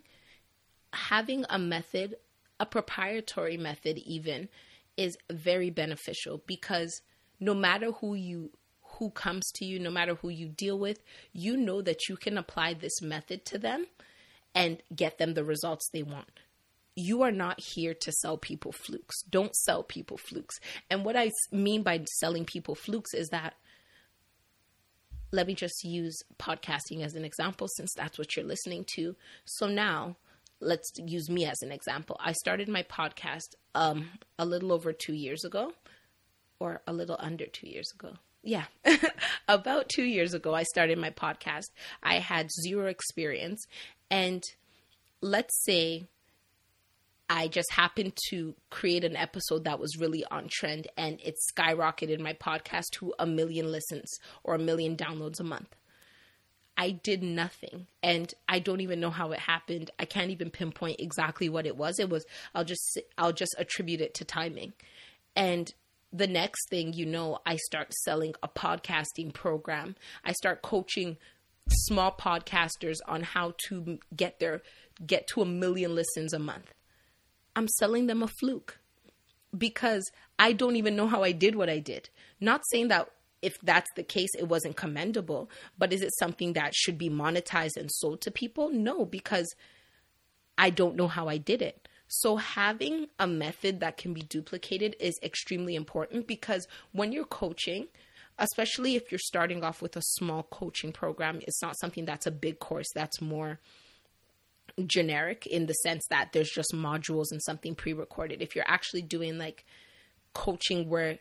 having 0.92 1.44
a 1.50 1.58
method, 1.58 2.16
a 2.60 2.66
proprietary 2.66 3.56
method 3.56 3.98
even, 3.98 4.48
is 4.96 5.16
very 5.30 5.70
beneficial 5.70 6.42
because 6.46 7.02
no 7.40 7.54
matter 7.54 7.90
who 7.92 8.14
you 8.14 8.50
who 8.98 9.10
comes 9.10 9.44
to 9.52 9.66
you, 9.66 9.78
no 9.78 9.90
matter 9.90 10.14
who 10.14 10.30
you 10.30 10.48
deal 10.48 10.78
with, 10.78 11.02
you 11.32 11.54
know 11.54 11.82
that 11.82 12.08
you 12.08 12.16
can 12.16 12.38
apply 12.38 12.72
this 12.72 13.02
method 13.02 13.44
to 13.44 13.58
them 13.58 13.84
and 14.54 14.82
get 14.94 15.18
them 15.18 15.34
the 15.34 15.44
results 15.44 15.86
they 15.92 16.02
want 16.02 16.40
you 16.96 17.22
are 17.22 17.30
not 17.30 17.60
here 17.60 17.94
to 17.94 18.10
sell 18.10 18.38
people 18.38 18.72
flukes. 18.72 19.22
Don't 19.30 19.54
sell 19.54 19.82
people 19.82 20.16
flukes. 20.16 20.58
And 20.90 21.04
what 21.04 21.16
I 21.16 21.30
mean 21.52 21.82
by 21.82 22.02
selling 22.18 22.46
people 22.46 22.74
flukes 22.74 23.14
is 23.14 23.28
that 23.28 23.54
let 25.30 25.46
me 25.46 25.54
just 25.54 25.84
use 25.84 26.18
podcasting 26.38 27.04
as 27.04 27.14
an 27.14 27.24
example 27.24 27.68
since 27.68 27.92
that's 27.94 28.18
what 28.18 28.34
you're 28.34 28.46
listening 28.46 28.86
to. 28.94 29.14
So 29.44 29.68
now 29.68 30.16
let's 30.60 30.90
use 30.96 31.28
me 31.28 31.44
as 31.44 31.60
an 31.62 31.70
example. 31.70 32.18
I 32.18 32.32
started 32.32 32.68
my 32.68 32.82
podcast 32.84 33.54
um, 33.74 34.08
a 34.38 34.46
little 34.46 34.72
over 34.72 34.92
two 34.92 35.14
years 35.14 35.44
ago, 35.44 35.72
or 36.58 36.80
a 36.86 36.92
little 36.92 37.16
under 37.18 37.46
two 37.46 37.68
years 37.68 37.92
ago. 37.92 38.14
Yeah, 38.42 38.64
about 39.48 39.88
two 39.88 40.04
years 40.04 40.32
ago, 40.32 40.54
I 40.54 40.62
started 40.62 40.98
my 40.98 41.10
podcast. 41.10 41.66
I 42.02 42.20
had 42.20 42.48
zero 42.64 42.86
experience. 42.86 43.66
And 44.10 44.42
let's 45.20 45.64
say 45.64 46.06
I 47.28 47.48
just 47.48 47.72
happened 47.72 48.16
to 48.28 48.54
create 48.70 49.04
an 49.04 49.16
episode 49.16 49.64
that 49.64 49.80
was 49.80 49.98
really 49.98 50.24
on 50.30 50.48
trend 50.48 50.86
and 50.96 51.20
it 51.24 51.36
skyrocketed 51.52 52.20
my 52.20 52.34
podcast 52.34 52.90
to 52.92 53.14
a 53.18 53.26
million 53.26 53.70
listens 53.72 54.18
or 54.44 54.54
a 54.54 54.60
million 54.60 54.96
downloads 54.96 55.40
a 55.40 55.44
month. 55.44 55.74
I 56.78 56.90
did 56.90 57.22
nothing 57.22 57.86
and 58.02 58.32
I 58.48 58.58
don't 58.58 58.80
even 58.80 59.00
know 59.00 59.10
how 59.10 59.32
it 59.32 59.40
happened. 59.40 59.90
I 59.98 60.04
can't 60.04 60.30
even 60.30 60.50
pinpoint 60.50 61.00
exactly 61.00 61.48
what 61.48 61.66
it 61.66 61.76
was. 61.76 61.98
It 61.98 62.10
was 62.10 62.24
I'll 62.54 62.64
just 62.64 63.00
I'll 63.18 63.32
just 63.32 63.54
attribute 63.58 64.00
it 64.00 64.14
to 64.14 64.24
timing. 64.24 64.74
And 65.34 65.72
the 66.12 66.26
next 66.26 66.68
thing 66.68 66.92
you 66.92 67.06
know, 67.06 67.38
I 67.44 67.56
start 67.56 67.92
selling 68.04 68.34
a 68.42 68.48
podcasting 68.48 69.32
program. 69.32 69.96
I 70.24 70.32
start 70.32 70.62
coaching 70.62 71.16
small 71.68 72.12
podcasters 72.12 72.98
on 73.08 73.22
how 73.22 73.54
to 73.68 73.98
get 74.14 74.38
their 74.38 74.62
get 75.04 75.26
to 75.28 75.42
a 75.42 75.46
million 75.46 75.94
listens 75.94 76.32
a 76.32 76.38
month. 76.38 76.72
I'm 77.56 77.68
selling 77.68 78.06
them 78.06 78.22
a 78.22 78.28
fluke 78.28 78.78
because 79.56 80.10
I 80.38 80.52
don't 80.52 80.76
even 80.76 80.94
know 80.94 81.06
how 81.08 81.22
I 81.22 81.32
did 81.32 81.56
what 81.56 81.70
I 81.70 81.78
did. 81.78 82.10
Not 82.40 82.62
saying 82.70 82.88
that 82.88 83.08
if 83.42 83.58
that's 83.62 83.90
the 83.96 84.02
case, 84.02 84.30
it 84.38 84.48
wasn't 84.48 84.76
commendable, 84.76 85.50
but 85.78 85.92
is 85.92 86.02
it 86.02 86.14
something 86.18 86.52
that 86.52 86.74
should 86.74 86.98
be 86.98 87.08
monetized 87.08 87.76
and 87.76 87.90
sold 87.90 88.20
to 88.22 88.30
people? 88.30 88.70
No, 88.70 89.04
because 89.04 89.54
I 90.58 90.70
don't 90.70 90.96
know 90.96 91.08
how 91.08 91.28
I 91.28 91.38
did 91.38 91.62
it. 91.62 91.88
So, 92.08 92.36
having 92.36 93.08
a 93.18 93.26
method 93.26 93.80
that 93.80 93.96
can 93.96 94.14
be 94.14 94.22
duplicated 94.22 94.94
is 95.00 95.18
extremely 95.22 95.74
important 95.74 96.28
because 96.28 96.68
when 96.92 97.10
you're 97.10 97.24
coaching, 97.24 97.88
especially 98.38 98.94
if 98.94 99.10
you're 99.10 99.18
starting 99.18 99.64
off 99.64 99.82
with 99.82 99.96
a 99.96 100.02
small 100.02 100.44
coaching 100.44 100.92
program, 100.92 101.40
it's 101.42 101.60
not 101.60 101.76
something 101.78 102.04
that's 102.04 102.26
a 102.26 102.30
big 102.30 102.60
course, 102.60 102.86
that's 102.94 103.20
more 103.20 103.58
generic 104.84 105.46
in 105.46 105.66
the 105.66 105.72
sense 105.74 106.06
that 106.10 106.32
there's 106.32 106.50
just 106.50 106.72
modules 106.74 107.30
and 107.30 107.42
something 107.42 107.74
pre 107.74 107.92
recorded. 107.92 108.42
If 108.42 108.54
you're 108.54 108.68
actually 108.68 109.02
doing 109.02 109.38
like 109.38 109.64
coaching 110.34 110.88
where 110.88 111.18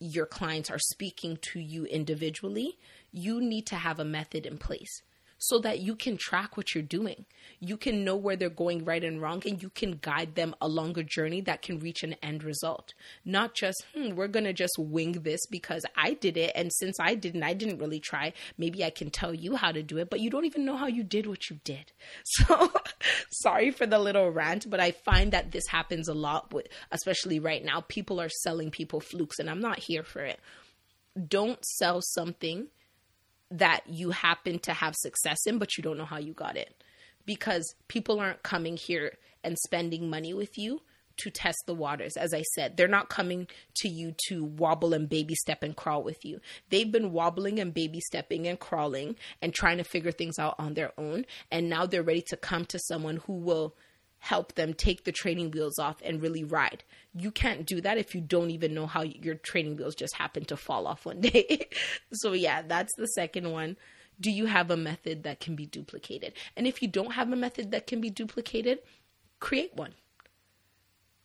your 0.00 0.26
clients 0.26 0.70
are 0.70 0.78
speaking 0.78 1.38
to 1.52 1.60
you 1.60 1.84
individually, 1.84 2.78
you 3.12 3.40
need 3.40 3.66
to 3.66 3.76
have 3.76 4.00
a 4.00 4.04
method 4.04 4.46
in 4.46 4.58
place 4.58 5.02
so 5.48 5.58
that 5.58 5.80
you 5.80 5.94
can 5.94 6.16
track 6.16 6.56
what 6.56 6.74
you're 6.74 6.82
doing. 6.82 7.26
You 7.60 7.76
can 7.76 8.04
know 8.04 8.16
where 8.16 8.36
they're 8.36 8.48
going 8.48 8.84
right 8.84 9.02
and 9.02 9.20
wrong, 9.20 9.42
and 9.46 9.62
you 9.62 9.70
can 9.70 9.98
guide 10.00 10.34
them 10.34 10.54
along 10.60 10.98
a 10.98 11.02
journey 11.02 11.40
that 11.42 11.62
can 11.62 11.78
reach 11.78 12.02
an 12.02 12.14
end 12.22 12.42
result. 12.42 12.94
Not 13.24 13.54
just, 13.54 13.84
hmm, 13.94 14.14
we're 14.14 14.28
going 14.28 14.44
to 14.44 14.52
just 14.52 14.74
wing 14.78 15.12
this 15.22 15.44
because 15.46 15.84
I 15.96 16.14
did 16.14 16.36
it. 16.36 16.52
And 16.54 16.72
since 16.72 16.98
I 17.00 17.14
didn't, 17.14 17.42
I 17.42 17.52
didn't 17.52 17.78
really 17.78 18.00
try. 18.00 18.32
Maybe 18.56 18.84
I 18.84 18.90
can 18.90 19.10
tell 19.10 19.34
you 19.34 19.56
how 19.56 19.72
to 19.72 19.82
do 19.82 19.98
it, 19.98 20.10
but 20.10 20.20
you 20.20 20.30
don't 20.30 20.46
even 20.46 20.64
know 20.64 20.76
how 20.76 20.86
you 20.86 21.02
did 21.02 21.26
what 21.26 21.50
you 21.50 21.60
did. 21.64 21.92
So 22.24 22.72
sorry 23.30 23.70
for 23.70 23.86
the 23.86 23.98
little 23.98 24.30
rant, 24.30 24.68
but 24.68 24.80
I 24.80 24.90
find 24.90 25.32
that 25.32 25.52
this 25.52 25.66
happens 25.68 26.08
a 26.08 26.14
lot, 26.14 26.52
with, 26.52 26.68
especially 26.90 27.38
right 27.38 27.64
now. 27.64 27.82
People 27.86 28.20
are 28.20 28.28
selling 28.28 28.70
people 28.70 29.00
flukes, 29.00 29.38
and 29.38 29.48
I'm 29.48 29.60
not 29.60 29.78
here 29.78 30.02
for 30.02 30.22
it. 30.24 30.40
Don't 31.28 31.64
sell 31.64 32.00
something 32.02 32.68
that 33.54 33.82
you 33.86 34.10
happen 34.10 34.58
to 34.60 34.72
have 34.72 34.94
success 34.96 35.46
in, 35.46 35.58
but 35.58 35.76
you 35.76 35.82
don't 35.82 35.98
know 35.98 36.04
how 36.04 36.18
you 36.18 36.32
got 36.32 36.56
it. 36.56 36.82
Because 37.24 37.74
people 37.88 38.20
aren't 38.20 38.42
coming 38.42 38.76
here 38.76 39.12
and 39.42 39.56
spending 39.58 40.10
money 40.10 40.34
with 40.34 40.58
you 40.58 40.80
to 41.16 41.30
test 41.30 41.58
the 41.66 41.74
waters. 41.74 42.16
As 42.16 42.34
I 42.34 42.42
said, 42.54 42.76
they're 42.76 42.88
not 42.88 43.08
coming 43.08 43.46
to 43.76 43.88
you 43.88 44.14
to 44.26 44.44
wobble 44.44 44.92
and 44.92 45.08
baby 45.08 45.34
step 45.34 45.62
and 45.62 45.76
crawl 45.76 46.02
with 46.02 46.24
you. 46.24 46.40
They've 46.70 46.90
been 46.90 47.12
wobbling 47.12 47.60
and 47.60 47.72
baby 47.72 48.00
stepping 48.00 48.48
and 48.48 48.58
crawling 48.58 49.16
and 49.40 49.54
trying 49.54 49.78
to 49.78 49.84
figure 49.84 50.12
things 50.12 50.38
out 50.38 50.56
on 50.58 50.74
their 50.74 50.92
own. 50.98 51.24
And 51.50 51.70
now 51.70 51.86
they're 51.86 52.02
ready 52.02 52.22
to 52.28 52.36
come 52.36 52.64
to 52.66 52.78
someone 52.80 53.18
who 53.18 53.34
will 53.34 53.76
help 54.24 54.54
them 54.54 54.72
take 54.72 55.04
the 55.04 55.12
training 55.12 55.50
wheels 55.50 55.78
off 55.78 56.00
and 56.02 56.22
really 56.22 56.42
ride. 56.42 56.82
You 57.14 57.30
can't 57.30 57.66
do 57.66 57.82
that 57.82 57.98
if 57.98 58.14
you 58.14 58.22
don't 58.22 58.50
even 58.50 58.72
know 58.72 58.86
how 58.86 59.02
your 59.02 59.34
training 59.34 59.76
wheels 59.76 59.94
just 59.94 60.14
happen 60.14 60.46
to 60.46 60.56
fall 60.56 60.86
off 60.86 61.04
one 61.04 61.20
day. 61.20 61.68
so, 62.10 62.32
yeah, 62.32 62.62
that's 62.62 62.94
the 62.96 63.06
second 63.08 63.52
one. 63.52 63.76
Do 64.18 64.30
you 64.30 64.46
have 64.46 64.70
a 64.70 64.78
method 64.78 65.24
that 65.24 65.40
can 65.40 65.56
be 65.56 65.66
duplicated? 65.66 66.32
And 66.56 66.66
if 66.66 66.80
you 66.80 66.88
don't 66.88 67.12
have 67.12 67.30
a 67.30 67.36
method 67.36 67.70
that 67.72 67.86
can 67.86 68.00
be 68.00 68.08
duplicated, 68.08 68.78
create 69.40 69.76
one. 69.76 69.92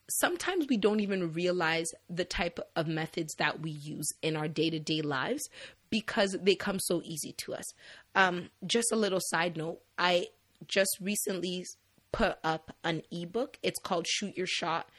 Sometimes 0.09 0.67
we 0.67 0.75
don't 0.75 0.99
even 0.99 1.31
realize 1.31 1.87
the 2.09 2.25
type 2.25 2.59
of 2.75 2.85
methods 2.85 3.33
that 3.35 3.61
we 3.61 3.71
use 3.71 4.09
in 4.21 4.35
our 4.35 4.49
day 4.49 4.69
to 4.71 4.79
day 4.79 5.01
lives 5.01 5.47
because 5.89 6.35
they 6.41 6.55
come 6.55 6.79
so 6.81 7.01
easy 7.05 7.31
to 7.37 7.53
us. 7.53 7.73
Um, 8.13 8.49
just 8.67 8.91
a 8.91 8.97
little 8.97 9.21
side 9.21 9.55
note 9.55 9.79
I 9.97 10.27
just 10.67 10.97
recently 10.99 11.65
put 12.11 12.37
up 12.43 12.75
an 12.83 13.03
ebook. 13.11 13.57
It's 13.63 13.79
called 13.79 14.07
Shoot 14.07 14.37
Your 14.37 14.47
Shot 14.47 14.89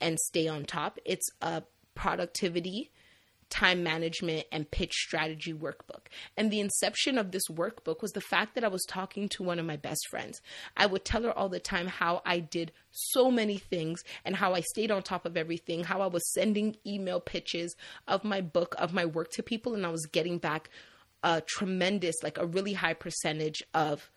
and 0.00 0.18
Stay 0.18 0.48
on 0.48 0.64
Top. 0.64 0.98
It's 1.04 1.28
a 1.40 1.62
productivity, 1.94 2.90
time 3.48 3.82
management, 3.82 4.46
and 4.50 4.70
pitch 4.70 4.92
strategy 4.92 5.52
workbook. 5.52 6.06
And 6.36 6.50
the 6.50 6.60
inception 6.60 7.16
of 7.16 7.30
this 7.30 7.46
workbook 7.48 8.02
was 8.02 8.12
the 8.12 8.20
fact 8.20 8.54
that 8.54 8.64
I 8.64 8.68
was 8.68 8.84
talking 8.88 9.28
to 9.30 9.42
one 9.42 9.58
of 9.58 9.66
my 9.66 9.76
best 9.76 10.06
friends. 10.10 10.40
I 10.76 10.86
would 10.86 11.04
tell 11.04 11.22
her 11.22 11.32
all 11.32 11.48
the 11.48 11.60
time 11.60 11.86
how 11.86 12.22
I 12.26 12.40
did 12.40 12.72
so 12.90 13.30
many 13.30 13.58
things 13.58 14.02
and 14.24 14.36
how 14.36 14.54
I 14.54 14.60
stayed 14.60 14.90
on 14.90 15.02
top 15.02 15.26
of 15.26 15.36
everything, 15.36 15.84
how 15.84 16.00
I 16.00 16.06
was 16.06 16.32
sending 16.32 16.76
email 16.86 17.20
pitches 17.20 17.76
of 18.08 18.24
my 18.24 18.40
book, 18.40 18.74
of 18.78 18.92
my 18.92 19.06
work 19.06 19.30
to 19.32 19.42
people, 19.42 19.74
and 19.74 19.86
I 19.86 19.90
was 19.90 20.06
getting 20.06 20.38
back 20.38 20.68
a 21.22 21.40
tremendous, 21.40 22.16
like 22.22 22.38
a 22.38 22.46
really 22.46 22.72
high 22.72 22.94
percentage 22.94 23.62
of 23.74 24.10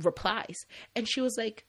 replies. 0.00 0.66
And 0.94 1.08
she 1.08 1.20
was 1.20 1.36
like, 1.38 1.64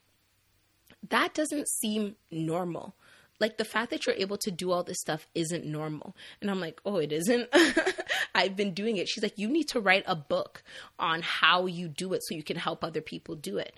that 1.09 1.33
doesn't 1.33 1.67
seem 1.67 2.15
normal. 2.31 2.95
Like 3.39 3.57
the 3.57 3.65
fact 3.65 3.89
that 3.89 4.05
you're 4.05 4.15
able 4.15 4.37
to 4.37 4.51
do 4.51 4.71
all 4.71 4.83
this 4.83 4.99
stuff 4.99 5.27
isn't 5.35 5.65
normal. 5.65 6.15
And 6.41 6.49
I'm 6.49 6.61
like, 6.61 6.79
oh, 6.85 6.97
it 6.97 7.11
isn't. 7.11 7.49
I've 8.35 8.55
been 8.55 8.73
doing 8.73 8.97
it. 8.97 9.09
She's 9.09 9.23
like, 9.23 9.37
you 9.37 9.49
need 9.49 9.67
to 9.69 9.81
write 9.81 10.03
a 10.07 10.15
book 10.15 10.63
on 10.99 11.21
how 11.21 11.65
you 11.65 11.87
do 11.87 12.13
it 12.13 12.21
so 12.23 12.35
you 12.35 12.43
can 12.43 12.57
help 12.57 12.83
other 12.83 13.01
people 13.01 13.35
do 13.35 13.57
it. 13.57 13.75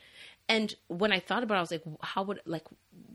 And 0.50 0.74
when 0.88 1.12
I 1.12 1.20
thought 1.20 1.44
about 1.44 1.56
it, 1.56 1.58
I 1.58 1.62
was 1.62 1.72
like, 1.72 1.84
how 2.01 2.24
would, 2.24 2.39
like, 2.46 2.63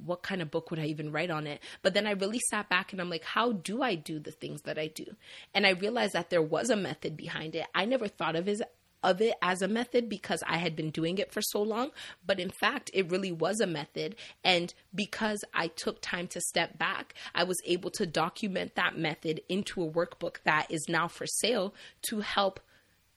what 0.04 0.22
kind 0.22 0.42
of 0.42 0.50
book 0.50 0.70
would 0.70 0.80
I 0.80 0.86
even 0.86 1.12
write 1.12 1.30
on 1.30 1.46
it? 1.46 1.60
But 1.80 1.94
then 1.94 2.06
I 2.06 2.10
really 2.10 2.40
sat 2.50 2.68
back 2.68 2.92
and 2.92 3.00
I'm 3.00 3.08
like, 3.08 3.24
how 3.24 3.52
do 3.52 3.82
I 3.82 3.94
do 3.94 4.18
the 4.18 4.32
things 4.32 4.62
that 4.62 4.78
I 4.78 4.88
do? 4.88 5.06
And 5.54 5.66
I 5.66 5.70
realized 5.70 6.12
that 6.12 6.28
there 6.28 6.42
was 6.42 6.68
a 6.68 6.76
method 6.76 7.16
behind 7.16 7.54
it. 7.54 7.66
I 7.74 7.86
never 7.86 8.06
thought 8.06 8.36
of 8.36 8.48
it 8.48 8.60
of 9.02 9.20
it 9.20 9.34
as 9.42 9.62
a 9.62 9.68
method 9.68 10.08
because 10.08 10.42
I 10.46 10.58
had 10.58 10.76
been 10.76 10.90
doing 10.90 11.18
it 11.18 11.32
for 11.32 11.42
so 11.42 11.62
long, 11.62 11.90
but 12.26 12.38
in 12.38 12.50
fact, 12.50 12.90
it 12.94 13.10
really 13.10 13.32
was 13.32 13.60
a 13.60 13.66
method. 13.66 14.16
And 14.44 14.72
because 14.94 15.44
I 15.54 15.68
took 15.68 16.00
time 16.00 16.28
to 16.28 16.40
step 16.40 16.78
back, 16.78 17.14
I 17.34 17.44
was 17.44 17.60
able 17.64 17.90
to 17.92 18.06
document 18.06 18.74
that 18.74 18.96
method 18.96 19.40
into 19.48 19.82
a 19.82 19.90
workbook 19.90 20.36
that 20.44 20.70
is 20.70 20.86
now 20.88 21.08
for 21.08 21.26
sale 21.26 21.74
to 22.02 22.20
help 22.20 22.60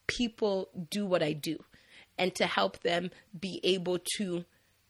people 0.08 0.70
do 0.90 1.06
what 1.06 1.24
I 1.24 1.34
do 1.34 1.64
and 2.18 2.34
to 2.36 2.46
help 2.46 2.82
them 2.82 3.12
be 3.38 3.60
able 3.64 4.00
to 4.18 4.46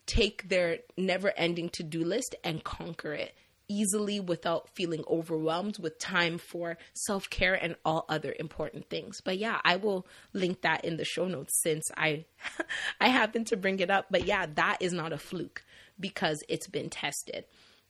take 0.05 0.49
their 0.49 0.79
never 0.97 1.33
ending 1.35 1.69
to 1.69 1.83
do 1.83 2.03
list 2.03 2.35
and 2.43 2.63
conquer 2.63 3.13
it 3.13 3.33
easily 3.67 4.19
without 4.19 4.69
feeling 4.69 5.03
overwhelmed 5.09 5.77
with 5.79 5.99
time 5.99 6.37
for 6.37 6.77
self 6.93 7.29
care 7.29 7.53
and 7.53 7.75
all 7.83 8.05
other 8.09 8.35
important 8.39 8.89
things. 8.89 9.21
But 9.21 9.37
yeah, 9.37 9.59
I 9.63 9.75
will 9.77 10.07
link 10.33 10.61
that 10.61 10.85
in 10.85 10.97
the 10.97 11.05
show 11.05 11.27
notes 11.27 11.61
since 11.61 11.85
I 11.97 12.25
I 13.01 13.09
happen 13.09 13.45
to 13.45 13.57
bring 13.57 13.79
it 13.79 13.89
up. 13.89 14.07
But 14.09 14.25
yeah, 14.25 14.45
that 14.55 14.77
is 14.79 14.93
not 14.93 15.13
a 15.13 15.17
fluke 15.17 15.63
because 15.99 16.43
it's 16.49 16.67
been 16.67 16.89
tested. 16.89 17.45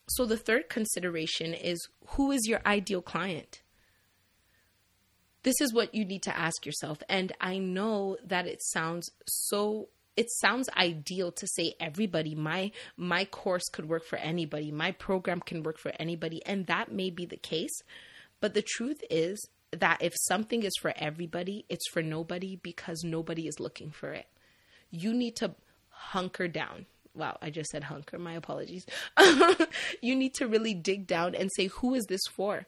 So 0.07 0.25
the 0.25 0.37
third 0.37 0.69
consideration 0.69 1.53
is 1.53 1.87
who 2.09 2.31
is 2.31 2.47
your 2.47 2.61
ideal 2.65 3.01
client? 3.01 3.61
This 5.43 5.61
is 5.61 5.73
what 5.73 5.93
you 5.93 6.05
need 6.05 6.23
to 6.23 6.35
ask 6.35 6.65
yourself. 6.65 7.03
And 7.07 7.31
I 7.39 7.59
know 7.59 8.17
that 8.25 8.47
it 8.47 8.63
sounds 8.63 9.09
so 9.27 9.89
it 10.17 10.31
sounds 10.31 10.69
ideal 10.77 11.31
to 11.33 11.47
say 11.47 11.75
everybody. 11.79 12.35
My 12.35 12.71
my 12.97 13.25
course 13.25 13.67
could 13.71 13.89
work 13.89 14.05
for 14.05 14.17
anybody. 14.17 14.71
My 14.71 14.91
program 14.91 15.41
can 15.41 15.63
work 15.63 15.77
for 15.77 15.91
anybody. 15.99 16.45
And 16.45 16.67
that 16.67 16.91
may 16.91 17.09
be 17.09 17.25
the 17.25 17.37
case. 17.37 17.81
But 18.39 18.53
the 18.53 18.61
truth 18.61 19.03
is 19.09 19.45
that 19.71 20.01
if 20.01 20.13
something 20.27 20.63
is 20.63 20.73
for 20.79 20.93
everybody 20.95 21.65
it's 21.67 21.89
for 21.89 22.01
nobody 22.01 22.55
because 22.55 23.03
nobody 23.03 23.47
is 23.47 23.59
looking 23.59 23.91
for 23.91 24.11
it. 24.11 24.27
You 24.89 25.13
need 25.13 25.35
to 25.37 25.55
hunker 25.89 26.47
down. 26.47 26.85
Wow 27.13 27.37
i 27.41 27.49
just 27.49 27.71
said 27.71 27.83
hunker. 27.85 28.17
My 28.17 28.33
apologies. 28.33 28.85
You 30.01 30.15
need 30.15 30.35
to 30.35 30.47
really 30.47 30.73
dig 30.73 31.07
down 31.07 31.35
and 31.35 31.49
say 31.55 31.67
who 31.67 31.95
is 31.95 32.05
this 32.05 32.21
for? 32.31 32.67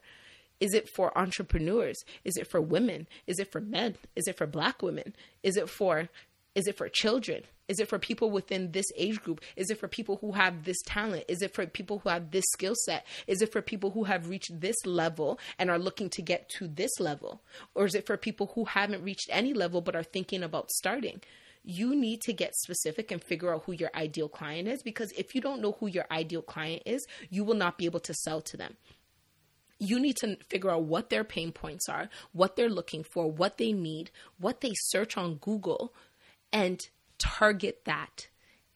Is 0.59 0.73
it 0.73 0.89
for 0.89 1.15
entrepreneurs? 1.17 2.03
Is 2.23 2.35
it 2.35 2.47
for 2.47 2.59
women? 2.59 3.07
Is 3.27 3.39
it 3.39 3.51
for 3.51 3.61
men? 3.61 3.95
Is 4.15 4.27
it 4.27 4.37
for 4.37 4.47
black 4.47 4.81
women? 4.81 5.15
Is 5.43 5.55
it 5.55 5.69
for 5.69 6.09
is 6.57 6.65
it 6.65 6.75
for 6.75 6.89
children? 6.89 7.43
Is 7.67 7.79
it 7.79 7.87
for 7.87 7.99
people 7.99 8.31
within 8.31 8.71
this 8.71 8.87
age 8.95 9.21
group? 9.21 9.41
Is 9.55 9.69
it 9.69 9.79
for 9.79 9.87
people 9.87 10.17
who 10.21 10.31
have 10.31 10.63
this 10.63 10.81
talent? 10.87 11.25
Is 11.27 11.43
it 11.43 11.53
for 11.53 11.67
people 11.67 11.99
who 11.99 12.09
have 12.09 12.31
this 12.31 12.45
skill 12.47 12.73
set? 12.85 13.05
Is 13.27 13.43
it 13.43 13.51
for 13.51 13.61
people 13.61 13.91
who 13.91 14.05
have 14.05 14.27
reached 14.27 14.59
this 14.59 14.75
level 14.83 15.39
and 15.59 15.69
are 15.69 15.77
looking 15.77 16.09
to 16.09 16.23
get 16.23 16.49
to 16.57 16.67
this 16.67 16.99
level? 16.99 17.43
Or 17.75 17.85
is 17.85 17.93
it 17.93 18.07
for 18.07 18.17
people 18.17 18.53
who 18.55 18.65
haven't 18.65 19.03
reached 19.03 19.29
any 19.31 19.53
level 19.53 19.81
but 19.81 19.95
are 19.95 20.01
thinking 20.01 20.41
about 20.41 20.71
starting? 20.71 21.21
You 21.63 21.95
need 21.95 22.21
to 22.21 22.33
get 22.33 22.55
specific 22.55 23.11
and 23.11 23.23
figure 23.23 23.53
out 23.53 23.65
who 23.65 23.73
your 23.73 23.91
ideal 23.93 24.27
client 24.27 24.67
is 24.67 24.81
because 24.81 25.11
if 25.11 25.35
you 25.35 25.41
don't 25.41 25.61
know 25.61 25.73
who 25.73 25.85
your 25.85 26.05
ideal 26.09 26.41
client 26.41 26.81
is, 26.87 27.05
you 27.29 27.43
will 27.43 27.53
not 27.53 27.77
be 27.77 27.85
able 27.85 27.99
to 27.99 28.15
sell 28.15 28.41
to 28.41 28.57
them. 28.57 28.77
You 29.79 29.99
need 29.99 30.15
to 30.21 30.37
figure 30.49 30.71
out 30.71 30.85
what 30.85 31.11
their 31.11 31.23
pain 31.23 31.51
points 31.51 31.87
are, 31.87 32.09
what 32.31 32.55
they're 32.55 32.67
looking 32.67 33.03
for, 33.03 33.31
what 33.31 33.59
they 33.59 33.73
need, 33.73 34.09
what 34.39 34.61
they 34.61 34.71
search 34.73 35.17
on 35.17 35.35
Google, 35.35 35.93
and 36.51 36.87
target 37.17 37.81
that 37.85 38.27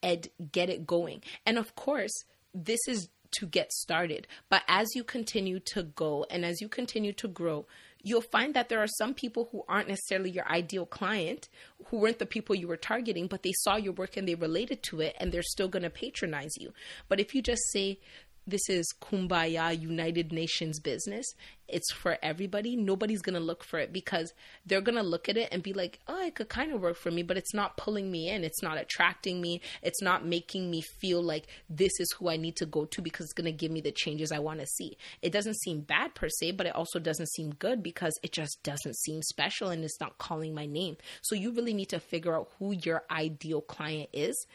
and 0.04 0.28
get 0.51 0.70
it 0.70 0.88
going. 0.88 1.22
And 1.46 1.58
of 1.58 1.75
course, 1.75 2.24
this 2.54 2.80
is 2.88 3.10
to 3.32 3.46
get 3.46 3.72
started. 3.72 4.28
But 4.50 4.63
as 4.68 4.88
you 4.94 5.04
continue 5.04 5.60
to 5.74 5.84
go 5.84 6.25
and 6.30 6.46
as 6.46 6.60
you 6.60 6.68
continue 6.68 7.13
to 7.13 7.28
grow, 7.28 7.66
you'll 8.04 8.22
find 8.22 8.54
that 8.54 8.70
there 8.70 8.80
are 8.80 8.88
some 8.88 9.13
people 9.13 9.48
who 9.51 9.63
aren't 9.68 9.88
necessarily 9.88 10.32
your 10.32 10.48
ideal 10.48 10.86
client, 10.86 11.48
who 11.88 11.98
weren't 11.98 12.20
the 12.20 12.25
people 12.25 12.56
you 12.56 12.68
were 12.68 12.78
targeting, 12.78 13.28
but 13.28 13.44
they 13.44 13.54
saw 13.60 13.75
your 13.75 13.94
work 13.94 14.18
and 14.18 14.28
they 14.28 14.36
related 14.36 14.84
to 14.84 15.01
it 15.01 15.16
and 15.20 15.32
they're 15.32 15.44
still 15.44 15.68
going 15.68 15.84
to 15.84 15.90
patronize 15.90 16.51
you. 16.60 16.74
But 17.08 17.20
if 17.20 17.34
you 17.34 17.42
just 17.42 17.72
say, 17.72 18.00
this 18.48 18.69
is 18.69 18.91
kumbaya 19.01 19.79
united 19.79 20.31
nations 20.31 20.79
business. 20.79 21.25
It's 21.67 21.91
for 21.93 22.17
everybody. 22.24 22.75
Nobody's 22.75 23.21
gonna 23.21 23.39
look 23.39 23.63
for 23.63 23.79
it 23.79 23.93
because 23.93 24.33
they're 24.65 24.81
gonna 24.81 25.03
look 25.03 25.29
at 25.29 25.38
it 25.38 25.50
and 25.51 25.62
be 25.62 25.74
like 25.74 26.00
oh 26.07 26.25
it 26.25 26.36
could 26.36 26.50
kind 26.50 26.71
of 26.71 26.81
work 26.81 26.98
for 26.98 27.12
me 27.12 27.21
but 27.21 27.38
it's 27.38 27.53
not 27.53 27.77
pulling 27.77 28.12
me 28.12 28.29
in. 28.29 28.43
It's 28.43 28.63
not 28.63 28.79
attracting 28.79 29.41
me. 29.41 29.62
It's 29.83 30.01
not 30.01 30.25
making 30.25 30.71
me 30.71 30.81
feel 30.81 31.21
like 31.21 31.48
this 31.69 31.91
is 32.00 32.12
who 32.13 32.29
i 32.29 32.36
need 32.36 32.55
to 32.57 32.65
go 32.65 32.86
to 32.86 33.01
because 33.01 33.25
it's 33.25 33.33
gonna 33.33 33.51
give 33.51 33.71
me 33.71 33.79
the 33.79 33.91
changes 33.91 34.31
i 34.31 34.39
want 34.39 34.60
to 34.60 34.65
see. 34.65 34.98
It 35.21 35.31
doesn't 35.31 35.60
seem 35.60 35.81
bad 35.81 36.15
per 36.15 36.27
se 36.27 36.51
but 36.51 36.65
it 36.65 36.75
also 36.75 36.98
doesn't 36.98 37.29
seem 37.29 37.51
good 37.51 37.83
because 37.83 38.19
it 38.24 38.31
just 38.31 38.57
doesn't 38.63 38.98
seem 38.98 39.21
special 39.21 39.69
and 39.69 39.83
it's 39.83 40.00
not 40.00 40.17
calling 40.17 40.55
my 40.55 40.65
name. 40.65 40.98
So 41.21 41.36
you 41.36 41.51
really 41.51 41.75
need 41.75 41.89
to 41.89 42.00
figure 42.00 42.36
out 42.36 42.50
who 42.57 42.74
your 42.74 43.03
ideal 43.12 43.62
client 43.62 44.10
is 44.13 44.48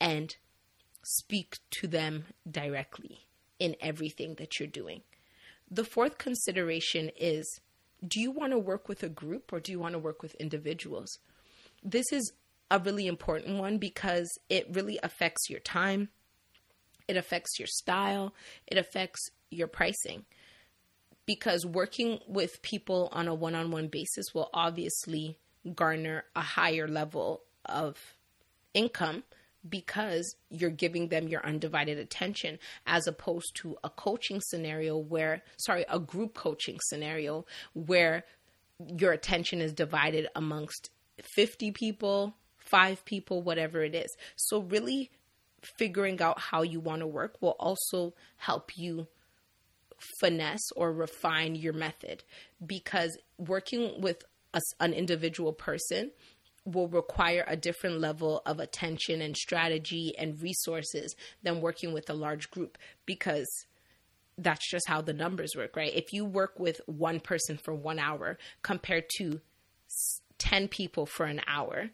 and 0.00 0.34
speak 1.02 1.58
to 1.72 1.88
them 1.88 2.24
directly 2.48 3.26
in 3.62 3.76
everything 3.80 4.34
that 4.34 4.58
you're 4.58 4.66
doing. 4.66 5.02
The 5.70 5.84
fourth 5.84 6.18
consideration 6.18 7.12
is 7.16 7.60
do 8.04 8.20
you 8.20 8.32
want 8.32 8.50
to 8.50 8.58
work 8.58 8.88
with 8.88 9.04
a 9.04 9.08
group 9.08 9.52
or 9.52 9.60
do 9.60 9.70
you 9.70 9.78
want 9.78 9.92
to 9.92 10.00
work 10.00 10.20
with 10.20 10.34
individuals? 10.34 11.20
This 11.80 12.06
is 12.12 12.32
a 12.72 12.80
really 12.80 13.06
important 13.06 13.58
one 13.58 13.78
because 13.78 14.28
it 14.48 14.66
really 14.72 14.98
affects 15.04 15.48
your 15.48 15.60
time, 15.60 16.08
it 17.06 17.16
affects 17.16 17.60
your 17.60 17.68
style, 17.68 18.34
it 18.66 18.78
affects 18.78 19.30
your 19.52 19.68
pricing. 19.68 20.24
Because 21.24 21.64
working 21.64 22.18
with 22.26 22.62
people 22.62 23.08
on 23.12 23.28
a 23.28 23.34
one 23.34 23.54
on 23.54 23.70
one 23.70 23.86
basis 23.86 24.34
will 24.34 24.50
obviously 24.52 25.38
garner 25.76 26.24
a 26.34 26.40
higher 26.40 26.88
level 26.88 27.42
of 27.64 27.96
income 28.74 29.22
because 29.68 30.34
you're 30.50 30.70
giving 30.70 31.08
them 31.08 31.28
your 31.28 31.44
undivided 31.46 31.98
attention 31.98 32.58
as 32.86 33.06
opposed 33.06 33.54
to 33.54 33.76
a 33.84 33.90
coaching 33.90 34.40
scenario 34.40 34.96
where 34.96 35.42
sorry 35.56 35.84
a 35.88 35.98
group 35.98 36.34
coaching 36.34 36.78
scenario 36.82 37.44
where 37.74 38.24
your 38.98 39.12
attention 39.12 39.60
is 39.60 39.72
divided 39.72 40.26
amongst 40.34 40.90
50 41.36 41.70
people 41.70 42.34
5 42.72 43.04
people 43.04 43.42
whatever 43.42 43.82
it 43.82 43.94
is. 43.94 44.16
So 44.36 44.60
really 44.60 45.10
figuring 45.78 46.20
out 46.20 46.40
how 46.40 46.62
you 46.62 46.80
want 46.80 47.00
to 47.00 47.06
work 47.06 47.40
will 47.40 47.56
also 47.60 48.14
help 48.36 48.76
you 48.76 49.06
finesse 50.20 50.72
or 50.74 50.92
refine 50.92 51.54
your 51.54 51.72
method 51.72 52.24
because 52.66 53.16
working 53.38 54.00
with 54.00 54.24
a, 54.52 54.60
an 54.80 54.92
individual 54.92 55.52
person 55.52 56.10
will 56.64 56.88
require 56.88 57.44
a 57.46 57.56
different 57.56 58.00
level 58.00 58.42
of 58.46 58.60
attention 58.60 59.20
and 59.20 59.36
strategy 59.36 60.14
and 60.18 60.40
resources 60.40 61.14
than 61.42 61.60
working 61.60 61.92
with 61.92 62.08
a 62.08 62.14
large 62.14 62.50
group 62.50 62.78
because 63.04 63.48
that's 64.38 64.70
just 64.70 64.88
how 64.88 65.00
the 65.00 65.12
numbers 65.12 65.54
work, 65.56 65.76
right? 65.76 65.94
If 65.94 66.12
you 66.12 66.24
work 66.24 66.58
with 66.58 66.80
one 66.86 67.20
person 67.20 67.58
for 67.58 67.74
one 67.74 67.98
hour 67.98 68.38
compared 68.62 69.04
to 69.18 69.40
10 70.38 70.68
people 70.68 71.06
for 71.06 71.26
an 71.26 71.40
hour, 71.46 71.90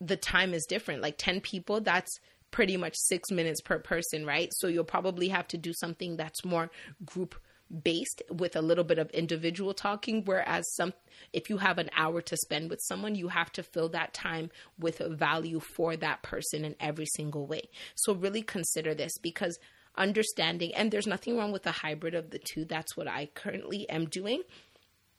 the 0.00 0.16
time 0.16 0.52
is 0.52 0.66
different. 0.66 1.00
Like 1.00 1.16
10 1.18 1.40
people, 1.40 1.80
that's 1.80 2.18
pretty 2.50 2.76
much 2.76 2.94
six 2.96 3.30
minutes 3.30 3.60
per 3.60 3.78
person, 3.78 4.26
right? 4.26 4.52
So 4.54 4.66
you'll 4.66 4.84
probably 4.84 5.28
have 5.28 5.48
to 5.48 5.58
do 5.58 5.72
something 5.72 6.16
that's 6.16 6.44
more 6.44 6.70
group 7.04 7.34
based 7.82 8.22
with 8.30 8.54
a 8.54 8.62
little 8.62 8.84
bit 8.84 8.98
of 8.98 9.10
individual 9.10 9.74
talking 9.74 10.22
whereas 10.24 10.64
some 10.74 10.92
if 11.32 11.50
you 11.50 11.56
have 11.56 11.78
an 11.78 11.90
hour 11.96 12.20
to 12.20 12.36
spend 12.36 12.70
with 12.70 12.80
someone 12.80 13.14
you 13.14 13.28
have 13.28 13.50
to 13.50 13.62
fill 13.62 13.88
that 13.88 14.14
time 14.14 14.50
with 14.78 14.98
value 14.98 15.58
for 15.58 15.96
that 15.96 16.22
person 16.22 16.64
in 16.64 16.76
every 16.78 17.06
single 17.06 17.46
way. 17.46 17.62
So 17.94 18.14
really 18.14 18.42
consider 18.42 18.94
this 18.94 19.18
because 19.18 19.58
understanding 19.96 20.74
and 20.74 20.90
there's 20.90 21.06
nothing 21.06 21.36
wrong 21.36 21.52
with 21.52 21.66
a 21.66 21.72
hybrid 21.72 22.14
of 22.14 22.30
the 22.30 22.38
two. 22.38 22.64
That's 22.64 22.96
what 22.96 23.08
I 23.08 23.26
currently 23.34 23.88
am 23.88 24.06
doing. 24.06 24.42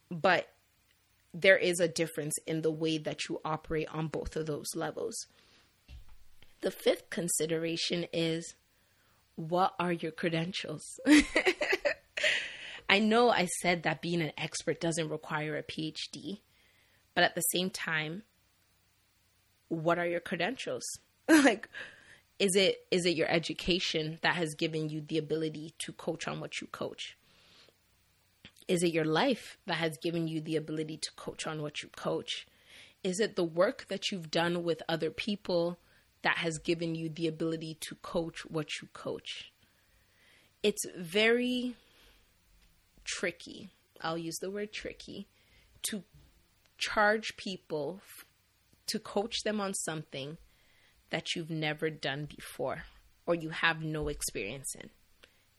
But 0.10 0.48
there 1.34 1.58
is 1.58 1.80
a 1.80 1.88
difference 1.88 2.36
in 2.48 2.62
the 2.62 2.72
way 2.72 2.98
that 2.98 3.28
you 3.28 3.42
operate 3.44 3.88
on 3.94 4.08
both 4.08 4.36
of 4.36 4.46
those 4.46 4.76
levels. 4.76 5.28
The 6.62 6.72
fifth 6.72 7.10
consideration 7.10 8.06
is 8.14 8.56
what 9.36 9.74
are 9.80 9.92
your 9.92 10.12
credentials 10.12 11.00
I 12.89 12.99
know 12.99 13.30
I 13.30 13.47
said 13.62 13.84
that 13.84 14.01
being 14.01 14.21
an 14.21 14.32
expert 14.38 14.80
doesn't 14.80 15.10
require 15.10 15.58
a 15.58 15.63
PhD, 15.63 16.39
but 17.13 17.23
at 17.23 17.36
the 17.36 17.41
same 17.41 17.69
time, 17.69 18.23
what 19.67 19.99
are 19.99 20.08
your 20.08 20.21
credentials? 20.21 20.86
like 21.30 21.67
is 22.39 22.56
it 22.56 22.86
is 22.91 23.06
it 23.06 23.15
your 23.15 23.27
education 23.30 24.19
that 24.21 24.36
has 24.36 24.53
given 24.53 24.89
you 24.89 25.01
the 25.01 25.17
ability 25.17 25.73
to 25.80 25.91
coach 25.91 26.27
on 26.27 26.39
what 26.39 26.62
you 26.62 26.67
coach? 26.67 27.17
Is 28.67 28.84
it 28.84 28.93
your 28.93 29.06
life 29.06 29.58
that 29.65 29.75
has 29.75 29.97
given 29.97 30.27
you 30.27 30.41
the 30.41 30.56
ability 30.56 30.97
to 30.97 31.12
coach 31.15 31.47
on 31.47 31.62
what 31.62 31.82
you 31.82 31.89
coach? 31.89 32.45
Is 33.03 33.19
it 33.19 33.36
the 33.36 33.43
work 33.43 33.88
that 33.88 34.12
you've 34.12 34.30
done 34.30 34.63
with 34.63 34.84
other 34.89 35.10
people 35.10 35.80
that 36.21 36.38
has 36.39 36.58
given 36.58 36.93
you 36.93 37.10
the 37.10 37.27
ability 37.27 37.77
to 37.82 37.95
coach 37.95 38.45
what 38.45 38.82
you 38.82 38.89
coach? 38.93 39.51
It's 40.62 40.86
very 40.95 41.75
tricky, 43.19 43.69
I'll 44.01 44.17
use 44.17 44.38
the 44.39 44.51
word 44.51 44.71
tricky, 44.71 45.27
to 45.89 46.03
charge 46.77 47.36
people 47.38 47.99
f- 48.01 48.25
to 48.88 48.99
coach 48.99 49.43
them 49.43 49.60
on 49.60 49.73
something 49.73 50.38
that 51.10 51.36
you've 51.36 51.49
never 51.49 51.89
done 51.89 52.25
before 52.25 52.84
or 53.25 53.36
you 53.36 53.49
have 53.49 53.82
no 53.82 54.08
experience 54.08 54.75
in. 54.75 54.89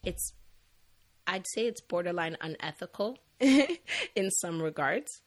It's, 0.05 0.33
I'd 1.27 1.47
say 1.49 1.67
it's 1.67 1.81
borderline 1.81 2.37
unethical 2.41 3.19
in 3.41 4.31
some 4.41 4.63
regards, 4.63 5.21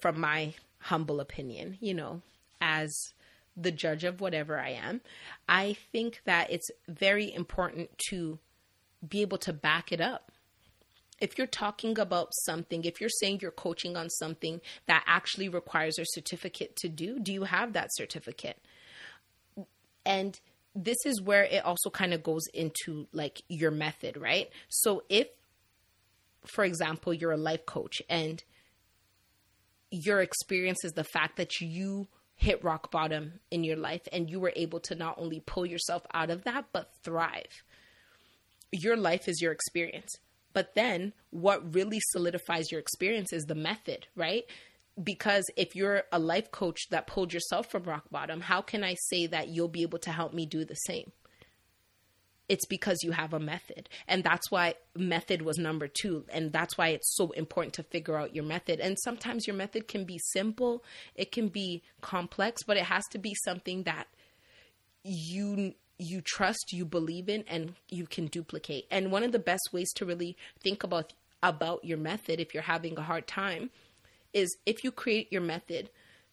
from 0.00 0.18
my 0.20 0.54
humble 0.78 1.20
opinion, 1.20 1.76
you 1.80 1.94
know, 1.94 2.22
as 2.60 3.12
the 3.56 3.70
judge 3.70 4.04
of 4.04 4.20
whatever 4.20 4.58
I 4.58 4.70
am. 4.70 5.00
I 5.48 5.76
think 5.92 6.22
that 6.24 6.50
it's 6.50 6.70
very 6.88 7.32
important 7.32 7.90
to 8.08 8.38
be 9.06 9.20
able 9.22 9.38
to 9.38 9.52
back 9.52 9.92
it 9.92 10.00
up 10.00 10.32
if 11.20 11.38
you're 11.38 11.46
talking 11.46 11.98
about 11.98 12.28
something, 12.44 12.84
if 12.84 13.00
you're 13.00 13.10
saying 13.20 13.38
you're 13.40 13.50
coaching 13.50 13.96
on 13.96 14.10
something 14.10 14.60
that 14.86 15.02
actually 15.06 15.48
requires 15.48 15.98
a 15.98 16.04
certificate 16.06 16.76
to 16.76 16.88
do, 16.88 17.18
do 17.18 17.32
you 17.32 17.44
have 17.44 17.72
that 17.72 17.88
certificate? 17.94 18.60
And 20.04 20.38
this 20.74 20.98
is 21.06 21.22
where 21.22 21.44
it 21.44 21.64
also 21.64 21.88
kind 21.90 22.12
of 22.12 22.22
goes 22.22 22.46
into 22.52 23.06
like 23.12 23.42
your 23.48 23.70
method, 23.70 24.16
right? 24.16 24.50
So 24.68 25.02
if 25.08 25.28
for 26.44 26.64
example, 26.64 27.12
you're 27.12 27.32
a 27.32 27.36
life 27.36 27.66
coach 27.66 28.00
and 28.08 28.42
your 29.90 30.20
experience 30.20 30.84
is 30.84 30.92
the 30.92 31.04
fact 31.04 31.36
that 31.36 31.60
you 31.60 32.08
hit 32.34 32.62
rock 32.62 32.90
bottom 32.90 33.40
in 33.50 33.64
your 33.64 33.76
life 33.76 34.02
and 34.12 34.30
you 34.30 34.38
were 34.38 34.52
able 34.54 34.78
to 34.80 34.94
not 34.94 35.18
only 35.18 35.40
pull 35.40 35.64
yourself 35.64 36.06
out 36.12 36.30
of 36.30 36.44
that 36.44 36.66
but 36.72 36.92
thrive. 37.02 37.64
Your 38.70 38.96
life 38.96 39.28
is 39.28 39.40
your 39.40 39.52
experience 39.52 40.12
but 40.56 40.74
then 40.74 41.12
what 41.28 41.74
really 41.74 42.00
solidifies 42.12 42.72
your 42.72 42.80
experience 42.80 43.30
is 43.30 43.44
the 43.44 43.54
method, 43.54 44.06
right? 44.16 44.44
Because 45.04 45.44
if 45.54 45.76
you're 45.76 46.04
a 46.10 46.18
life 46.18 46.50
coach 46.50 46.88
that 46.88 47.06
pulled 47.06 47.34
yourself 47.34 47.70
from 47.70 47.82
rock 47.82 48.04
bottom, 48.10 48.40
how 48.40 48.62
can 48.62 48.82
I 48.82 48.94
say 49.10 49.26
that 49.26 49.48
you'll 49.48 49.68
be 49.68 49.82
able 49.82 49.98
to 49.98 50.10
help 50.10 50.32
me 50.32 50.46
do 50.46 50.64
the 50.64 50.74
same? 50.74 51.12
It's 52.48 52.64
because 52.64 53.00
you 53.02 53.12
have 53.12 53.34
a 53.34 53.38
method. 53.38 53.90
And 54.08 54.24
that's 54.24 54.50
why 54.50 54.76
method 54.96 55.42
was 55.42 55.58
number 55.58 55.88
two. 55.88 56.24
And 56.30 56.54
that's 56.54 56.78
why 56.78 56.88
it's 56.88 57.14
so 57.16 57.32
important 57.32 57.74
to 57.74 57.82
figure 57.82 58.16
out 58.16 58.34
your 58.34 58.44
method. 58.44 58.80
And 58.80 58.96
sometimes 59.04 59.46
your 59.46 59.56
method 59.56 59.88
can 59.88 60.06
be 60.06 60.18
simple, 60.32 60.82
it 61.14 61.32
can 61.32 61.48
be 61.48 61.82
complex, 62.00 62.62
but 62.62 62.78
it 62.78 62.84
has 62.84 63.04
to 63.10 63.18
be 63.18 63.34
something 63.44 63.82
that 63.82 64.06
you 65.04 65.74
you 65.98 66.20
trust, 66.20 66.72
you 66.72 66.84
believe 66.84 67.28
in, 67.28 67.44
and 67.48 67.74
you 67.88 68.06
can 68.06 68.26
duplicate. 68.26 68.86
And 68.90 69.10
one 69.10 69.22
of 69.22 69.32
the 69.32 69.38
best 69.38 69.70
ways 69.72 69.92
to 69.94 70.04
really 70.04 70.36
think 70.62 70.84
about 70.84 71.12
about 71.42 71.84
your 71.84 71.98
method 71.98 72.40
if 72.40 72.54
you're 72.54 72.62
having 72.62 72.96
a 72.98 73.02
hard 73.02 73.26
time 73.26 73.70
is 74.32 74.56
if 74.66 74.82
you 74.82 74.90
create 74.90 75.30
your 75.30 75.42
method, 75.42 75.90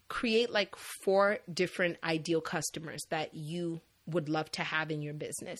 create 0.07 0.49
like 0.49 0.75
four 1.03 1.39
different 1.53 1.97
ideal 2.03 2.41
customers 2.41 3.01
that 3.09 3.33
you 3.33 3.81
would 4.05 4.29
love 4.29 4.51
to 4.51 4.63
have 4.63 4.91
in 4.91 5.01
your 5.01 5.13
business. 5.13 5.59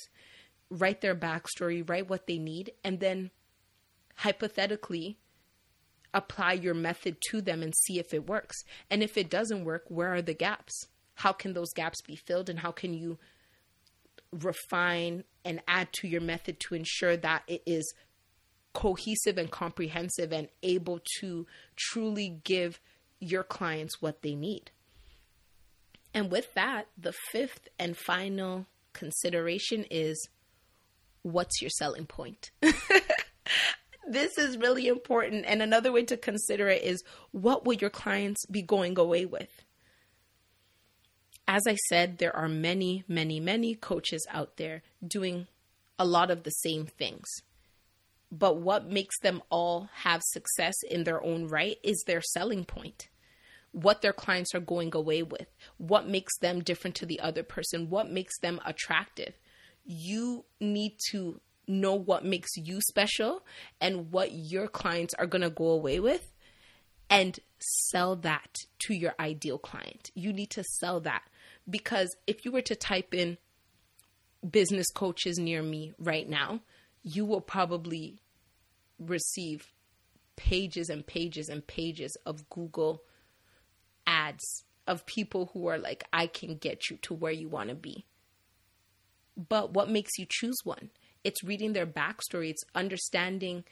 Write 0.69 1.01
their 1.01 1.15
backstory, 1.15 1.87
write 1.87 2.09
what 2.09 2.25
they 2.27 2.37
need, 2.37 2.71
and 2.83 2.99
then 2.99 3.31
hypothetically 4.15 5.17
apply 6.13 6.53
your 6.53 6.73
method 6.73 7.17
to 7.29 7.41
them 7.41 7.63
and 7.63 7.73
see 7.75 7.99
if 7.99 8.13
it 8.13 8.27
works. 8.27 8.63
And 8.89 9.01
if 9.01 9.17
it 9.17 9.29
doesn't 9.29 9.65
work, 9.65 9.85
where 9.87 10.13
are 10.13 10.21
the 10.21 10.33
gaps? 10.33 10.87
How 11.15 11.31
can 11.31 11.53
those 11.53 11.71
gaps 11.73 12.01
be 12.01 12.15
filled 12.15 12.49
and 12.49 12.59
how 12.59 12.71
can 12.71 12.93
you 12.93 13.17
refine 14.33 15.23
and 15.45 15.61
add 15.67 15.91
to 15.93 16.07
your 16.07 16.21
method 16.21 16.59
to 16.61 16.75
ensure 16.75 17.17
that 17.17 17.43
it 17.47 17.61
is 17.65 17.93
cohesive 18.73 19.37
and 19.37 19.51
comprehensive 19.51 20.31
and 20.31 20.47
able 20.63 20.99
to 21.19 21.45
truly 21.75 22.41
give 22.43 22.79
your 23.19 23.43
clients 23.43 24.01
what 24.01 24.21
they 24.21 24.35
need? 24.35 24.71
And 26.13 26.31
with 26.31 26.53
that, 26.53 26.87
the 26.97 27.13
fifth 27.31 27.67
and 27.79 27.97
final 27.97 28.67
consideration 28.93 29.85
is 29.89 30.29
what's 31.23 31.61
your 31.61 31.71
selling 31.71 32.05
point? 32.05 32.51
this 34.07 34.37
is 34.37 34.57
really 34.57 34.87
important. 34.87 35.45
And 35.47 35.61
another 35.61 35.91
way 35.91 36.03
to 36.03 36.17
consider 36.17 36.69
it 36.69 36.83
is 36.83 37.03
what 37.31 37.65
will 37.65 37.73
your 37.73 37.89
clients 37.89 38.45
be 38.45 38.61
going 38.61 38.97
away 38.99 39.25
with? 39.25 39.63
As 41.47 41.63
I 41.67 41.75
said, 41.89 42.17
there 42.17 42.35
are 42.35 42.47
many, 42.47 43.03
many, 43.07 43.39
many 43.39 43.75
coaches 43.75 44.25
out 44.31 44.57
there 44.57 44.81
doing 45.05 45.47
a 45.99 46.05
lot 46.05 46.31
of 46.31 46.43
the 46.43 46.51
same 46.51 46.85
things. 46.85 47.27
But 48.31 48.57
what 48.57 48.89
makes 48.89 49.19
them 49.19 49.41
all 49.49 49.89
have 49.93 50.21
success 50.23 50.73
in 50.89 51.03
their 51.03 51.23
own 51.23 51.47
right 51.47 51.77
is 51.83 52.03
their 52.07 52.21
selling 52.21 52.65
point. 52.65 53.09
What 53.71 54.01
their 54.01 54.13
clients 54.13 54.55
are 54.55 54.59
going 54.59 54.95
away 54.95 55.23
with, 55.23 55.47
what 55.77 56.07
makes 56.07 56.37
them 56.39 56.63
different 56.63 56.95
to 56.97 57.05
the 57.05 57.19
other 57.19 57.43
person, 57.43 57.89
what 57.89 58.09
makes 58.09 58.39
them 58.39 58.59
attractive. 58.65 59.33
You 59.85 60.45
need 60.59 60.97
to 61.11 61.41
know 61.67 61.93
what 61.93 62.25
makes 62.25 62.55
you 62.55 62.81
special 62.81 63.43
and 63.79 64.11
what 64.11 64.31
your 64.31 64.67
clients 64.67 65.13
are 65.15 65.25
going 65.25 65.41
to 65.41 65.49
go 65.49 65.69
away 65.69 65.99
with 65.99 66.33
and 67.09 67.39
sell 67.59 68.15
that 68.17 68.55
to 68.79 68.93
your 68.93 69.13
ideal 69.19 69.57
client. 69.57 70.09
You 70.15 70.33
need 70.33 70.49
to 70.51 70.63
sell 70.63 70.99
that 71.01 71.23
because 71.69 72.15
if 72.27 72.45
you 72.45 72.51
were 72.51 72.61
to 72.61 72.75
type 72.75 73.13
in 73.13 73.37
business 74.49 74.89
coaches 74.91 75.37
near 75.37 75.63
me 75.63 75.93
right 75.97 76.27
now, 76.27 76.61
you 77.03 77.25
will 77.25 77.41
probably 77.41 78.19
receive 78.99 79.71
pages 80.35 80.89
and 80.89 81.05
pages 81.05 81.49
and 81.49 81.65
pages 81.65 82.17
of 82.25 82.49
Google 82.49 83.03
ads 84.05 84.63
of 84.87 85.05
people 85.05 85.51
who 85.53 85.67
are 85.67 85.77
like, 85.77 86.03
I 86.11 86.27
can 86.27 86.55
get 86.57 86.89
you 86.89 86.97
to 87.03 87.13
where 87.13 87.31
you 87.31 87.47
want 87.47 87.69
to 87.69 87.75
be. 87.75 88.05
But 89.37 89.73
what 89.73 89.89
makes 89.89 90.17
you 90.17 90.25
choose 90.29 90.57
one? 90.63 90.89
it's 91.23 91.43
reading 91.43 91.73
their 91.73 91.85
backstory, 91.85 92.49
it's 92.49 92.63
understanding 92.75 93.63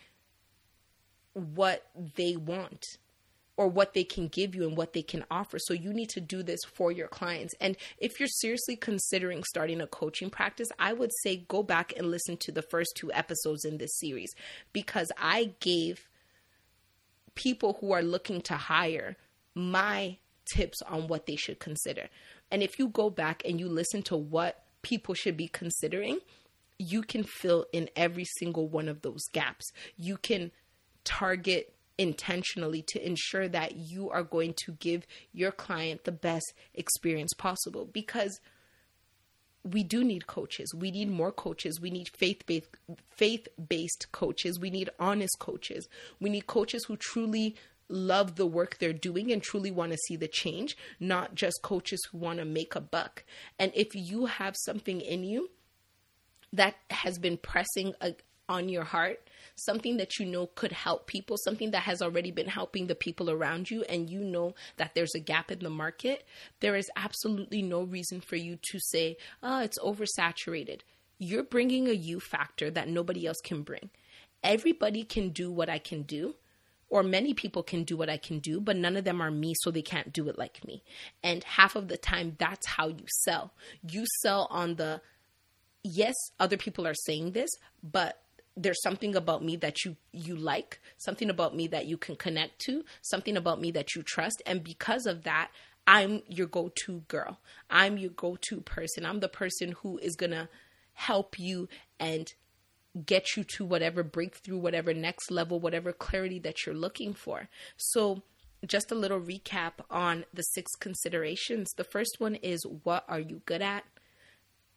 what 1.33 1.85
they 2.15 2.35
want 2.35 2.85
or 3.61 3.67
what 3.67 3.93
they 3.93 4.03
can 4.03 4.27
give 4.27 4.55
you 4.55 4.67
and 4.67 4.75
what 4.75 4.93
they 4.93 5.03
can 5.03 5.23
offer. 5.29 5.59
So 5.59 5.75
you 5.75 5.93
need 5.93 6.09
to 6.09 6.19
do 6.19 6.41
this 6.41 6.61
for 6.63 6.91
your 6.91 7.07
clients. 7.07 7.53
And 7.61 7.77
if 7.99 8.19
you're 8.19 8.27
seriously 8.27 8.75
considering 8.75 9.43
starting 9.43 9.81
a 9.81 9.85
coaching 9.85 10.31
practice, 10.31 10.69
I 10.79 10.93
would 10.93 11.11
say 11.21 11.45
go 11.47 11.61
back 11.61 11.93
and 11.95 12.09
listen 12.09 12.37
to 12.37 12.51
the 12.51 12.63
first 12.63 12.93
two 12.95 13.13
episodes 13.13 13.63
in 13.63 13.77
this 13.77 13.99
series 13.99 14.33
because 14.73 15.11
I 15.15 15.53
gave 15.59 16.09
people 17.35 17.77
who 17.79 17.91
are 17.91 18.01
looking 18.01 18.41
to 18.41 18.55
hire 18.55 19.15
my 19.53 20.17
tips 20.51 20.81
on 20.81 21.07
what 21.07 21.27
they 21.27 21.35
should 21.35 21.59
consider. 21.59 22.09
And 22.49 22.63
if 22.63 22.79
you 22.79 22.87
go 22.87 23.11
back 23.11 23.43
and 23.45 23.59
you 23.59 23.69
listen 23.69 24.01
to 24.03 24.17
what 24.17 24.63
people 24.81 25.13
should 25.13 25.37
be 25.37 25.47
considering, 25.47 26.17
you 26.79 27.03
can 27.03 27.23
fill 27.23 27.67
in 27.71 27.91
every 27.95 28.25
single 28.25 28.67
one 28.67 28.89
of 28.89 29.03
those 29.03 29.27
gaps. 29.31 29.71
You 29.97 30.17
can 30.17 30.49
target 31.03 31.75
intentionally 32.01 32.81
to 32.87 33.05
ensure 33.05 33.47
that 33.47 33.75
you 33.75 34.09
are 34.09 34.23
going 34.23 34.55
to 34.65 34.71
give 34.73 35.05
your 35.31 35.51
client 35.51 36.03
the 36.03 36.11
best 36.11 36.53
experience 36.73 37.31
possible 37.37 37.85
because 37.85 38.41
we 39.63 39.83
do 39.83 40.03
need 40.03 40.25
coaches. 40.25 40.73
We 40.73 40.89
need 40.89 41.11
more 41.11 41.31
coaches. 41.31 41.79
We 41.79 41.91
need 41.91 42.09
faith-based 42.09 42.75
faith-based 43.11 44.11
coaches. 44.11 44.59
We 44.59 44.71
need 44.71 44.89
honest 44.99 45.37
coaches. 45.37 45.87
We 46.19 46.31
need 46.31 46.47
coaches 46.47 46.85
who 46.85 46.97
truly 46.97 47.55
love 47.87 48.35
the 48.35 48.47
work 48.47 48.79
they're 48.79 48.93
doing 48.93 49.31
and 49.31 49.43
truly 49.43 49.69
want 49.69 49.91
to 49.91 49.97
see 50.07 50.15
the 50.15 50.27
change, 50.27 50.75
not 50.99 51.35
just 51.35 51.61
coaches 51.61 52.01
who 52.11 52.17
want 52.17 52.39
to 52.39 52.45
make 52.45 52.75
a 52.75 52.81
buck. 52.81 53.23
And 53.59 53.71
if 53.75 53.93
you 53.93 54.25
have 54.25 54.55
something 54.57 55.01
in 55.01 55.23
you 55.23 55.51
that 56.51 56.77
has 56.89 57.19
been 57.19 57.37
pressing 57.37 57.93
a, 58.01 58.15
on 58.49 58.69
your 58.69 58.85
heart, 58.85 59.19
something 59.65 59.97
that 59.97 60.19
you 60.19 60.25
know 60.25 60.47
could 60.47 60.71
help 60.71 61.07
people, 61.07 61.37
something 61.37 61.71
that 61.71 61.83
has 61.83 62.01
already 62.01 62.31
been 62.31 62.47
helping 62.47 62.87
the 62.87 62.95
people 62.95 63.29
around 63.29 63.69
you, 63.69 63.83
and 63.83 64.09
you 64.09 64.23
know 64.23 64.55
that 64.77 64.95
there's 64.95 65.15
a 65.15 65.19
gap 65.19 65.51
in 65.51 65.59
the 65.59 65.69
market, 65.69 66.25
there 66.59 66.75
is 66.75 66.89
absolutely 66.95 67.61
no 67.61 67.83
reason 67.83 68.21
for 68.21 68.35
you 68.35 68.57
to 68.61 68.79
say, 68.79 69.17
oh, 69.41 69.59
it's 69.59 69.79
oversaturated. 69.79 70.81
You're 71.17 71.43
bringing 71.43 71.87
a 71.87 71.93
you 71.93 72.19
factor 72.19 72.71
that 72.71 72.87
nobody 72.87 73.27
else 73.27 73.39
can 73.43 73.61
bring. 73.61 73.89
Everybody 74.43 75.03
can 75.03 75.29
do 75.29 75.51
what 75.51 75.69
I 75.69 75.77
can 75.77 76.01
do, 76.03 76.35
or 76.89 77.03
many 77.03 77.33
people 77.33 77.63
can 77.63 77.83
do 77.83 77.95
what 77.95 78.09
I 78.09 78.17
can 78.17 78.39
do, 78.39 78.59
but 78.59 78.75
none 78.75 78.97
of 78.97 79.05
them 79.05 79.21
are 79.21 79.31
me, 79.31 79.53
so 79.61 79.71
they 79.71 79.81
can't 79.81 80.11
do 80.11 80.27
it 80.29 80.37
like 80.37 80.65
me. 80.65 80.83
And 81.23 81.43
half 81.43 81.75
of 81.75 81.87
the 81.87 81.97
time, 81.97 82.35
that's 82.37 82.67
how 82.67 82.87
you 82.87 83.05
sell. 83.23 83.53
You 83.87 84.05
sell 84.21 84.47
on 84.49 84.75
the 84.75 85.01
yes, 85.83 86.15
other 86.39 86.57
people 86.57 86.87
are 86.87 86.93
saying 86.93 87.31
this, 87.31 87.49
but 87.83 88.21
there's 88.57 88.81
something 88.81 89.15
about 89.15 89.43
me 89.43 89.55
that 89.57 89.85
you 89.85 89.95
you 90.11 90.35
like, 90.35 90.79
something 90.97 91.29
about 91.29 91.55
me 91.55 91.67
that 91.67 91.85
you 91.85 91.97
can 91.97 92.15
connect 92.15 92.59
to, 92.65 92.83
something 93.01 93.37
about 93.37 93.61
me 93.61 93.71
that 93.71 93.95
you 93.95 94.03
trust, 94.03 94.41
and 94.45 94.63
because 94.63 95.05
of 95.05 95.23
that, 95.23 95.51
I'm 95.87 96.21
your 96.27 96.47
go-to 96.47 97.01
girl. 97.07 97.39
I'm 97.69 97.97
your 97.97 98.11
go-to 98.11 98.61
person. 98.61 99.05
I'm 99.05 99.19
the 99.19 99.27
person 99.27 99.73
who 99.81 99.97
is 99.97 100.15
going 100.15 100.31
to 100.31 100.47
help 100.93 101.39
you 101.39 101.67
and 101.99 102.31
get 103.05 103.35
you 103.35 103.43
to 103.55 103.65
whatever 103.65 104.03
breakthrough, 104.03 104.57
whatever 104.57 104.93
next 104.93 105.31
level, 105.31 105.59
whatever 105.59 105.93
clarity 105.93 106.39
that 106.39 106.65
you're 106.65 106.75
looking 106.75 107.13
for. 107.13 107.47
So, 107.77 108.21
just 108.67 108.91
a 108.91 108.95
little 108.95 109.19
recap 109.19 109.73
on 109.89 110.25
the 110.31 110.43
six 110.43 110.75
considerations. 110.75 111.71
The 111.77 111.83
first 111.83 112.17
one 112.19 112.35
is 112.35 112.63
what 112.83 113.05
are 113.07 113.19
you 113.19 113.41
good 113.45 113.61
at? 113.61 113.85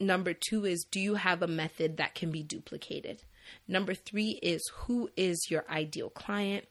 Number 0.00 0.32
two 0.32 0.64
is 0.64 0.86
do 0.90 1.00
you 1.00 1.16
have 1.16 1.42
a 1.42 1.46
method 1.46 1.98
that 1.98 2.14
can 2.14 2.30
be 2.30 2.42
duplicated? 2.42 3.22
Number 3.66 3.94
three 3.94 4.38
is 4.42 4.62
who 4.74 5.10
is 5.16 5.46
your 5.50 5.64
ideal 5.68 6.10
client? 6.10 6.66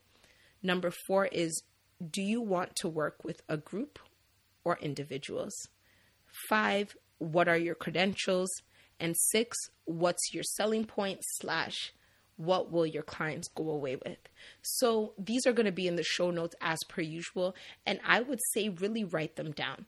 Number 0.62 0.92
four 1.08 1.26
is 1.26 1.64
do 2.10 2.22
you 2.22 2.42
want 2.42 2.76
to 2.78 2.90
work 2.90 3.24
with 3.24 3.42
a 3.48 3.58
group 3.58 4.00
or 4.64 4.78
individuals? 4.82 5.54
Five, 6.50 6.96
what 7.18 7.48
are 7.48 7.58
your 7.58 7.76
credentials? 7.76 8.50
And 9.00 9.16
six, 9.18 9.58
what's 9.86 10.34
your 10.34 10.44
selling 10.44 10.86
point 10.86 11.20
slash 11.40 11.94
what 12.38 12.72
will 12.72 12.86
your 12.86 13.04
clients 13.04 13.48
go 13.50 13.70
away 13.70 13.96
with? 13.96 14.18
So 14.62 15.14
these 15.18 15.46
are 15.46 15.54
going 15.54 15.66
to 15.66 15.72
be 15.72 15.88
in 15.88 15.96
the 15.96 16.04
show 16.04 16.32
notes 16.32 16.56
as 16.62 16.80
per 16.90 17.02
usual. 17.02 17.56
And 17.86 18.00
I 18.06 18.22
would 18.22 18.40
say 18.54 18.70
really 18.70 19.04
write 19.04 19.36
them 19.36 19.52
down 19.52 19.86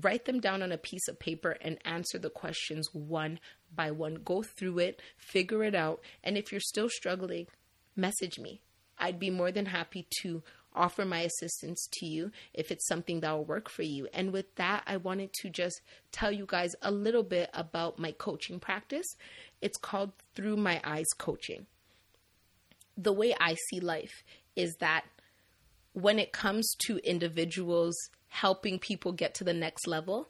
write 0.00 0.24
them 0.24 0.40
down 0.40 0.62
on 0.62 0.72
a 0.72 0.78
piece 0.78 1.08
of 1.08 1.18
paper 1.18 1.56
and 1.60 1.78
answer 1.84 2.18
the 2.18 2.30
questions 2.30 2.88
one 2.92 3.38
by 3.74 3.90
one. 3.90 4.20
Go 4.24 4.42
through 4.42 4.78
it, 4.80 5.00
figure 5.16 5.64
it 5.64 5.74
out. 5.74 6.00
And 6.22 6.36
if 6.36 6.52
you're 6.52 6.60
still 6.60 6.88
struggling, 6.88 7.46
message 7.96 8.38
me. 8.38 8.60
I'd 8.98 9.18
be 9.18 9.30
more 9.30 9.50
than 9.50 9.66
happy 9.66 10.06
to 10.22 10.42
offer 10.74 11.04
my 11.04 11.20
assistance 11.20 11.88
to 11.90 12.06
you 12.06 12.30
if 12.54 12.70
it's 12.70 12.86
something 12.86 13.20
that 13.20 13.32
will 13.32 13.44
work 13.44 13.68
for 13.68 13.82
you. 13.82 14.08
And 14.12 14.32
with 14.32 14.54
that, 14.56 14.82
I 14.86 14.98
wanted 14.98 15.32
to 15.40 15.50
just 15.50 15.80
tell 16.12 16.30
you 16.30 16.46
guys 16.46 16.74
a 16.82 16.90
little 16.90 17.22
bit 17.22 17.50
about 17.54 17.98
my 17.98 18.12
coaching 18.12 18.60
practice. 18.60 19.06
It's 19.60 19.78
called 19.78 20.12
Through 20.34 20.56
My 20.56 20.80
Eyes 20.84 21.08
Coaching. 21.18 21.66
The 22.96 23.12
way 23.12 23.34
I 23.40 23.56
see 23.68 23.80
life 23.80 24.22
is 24.54 24.76
that 24.80 25.04
when 25.92 26.18
it 26.18 26.32
comes 26.32 26.72
to 26.86 26.98
individuals 26.98 27.96
helping 28.28 28.78
people 28.78 29.12
get 29.12 29.34
to 29.34 29.44
the 29.44 29.54
next 29.54 29.86
level, 29.86 30.28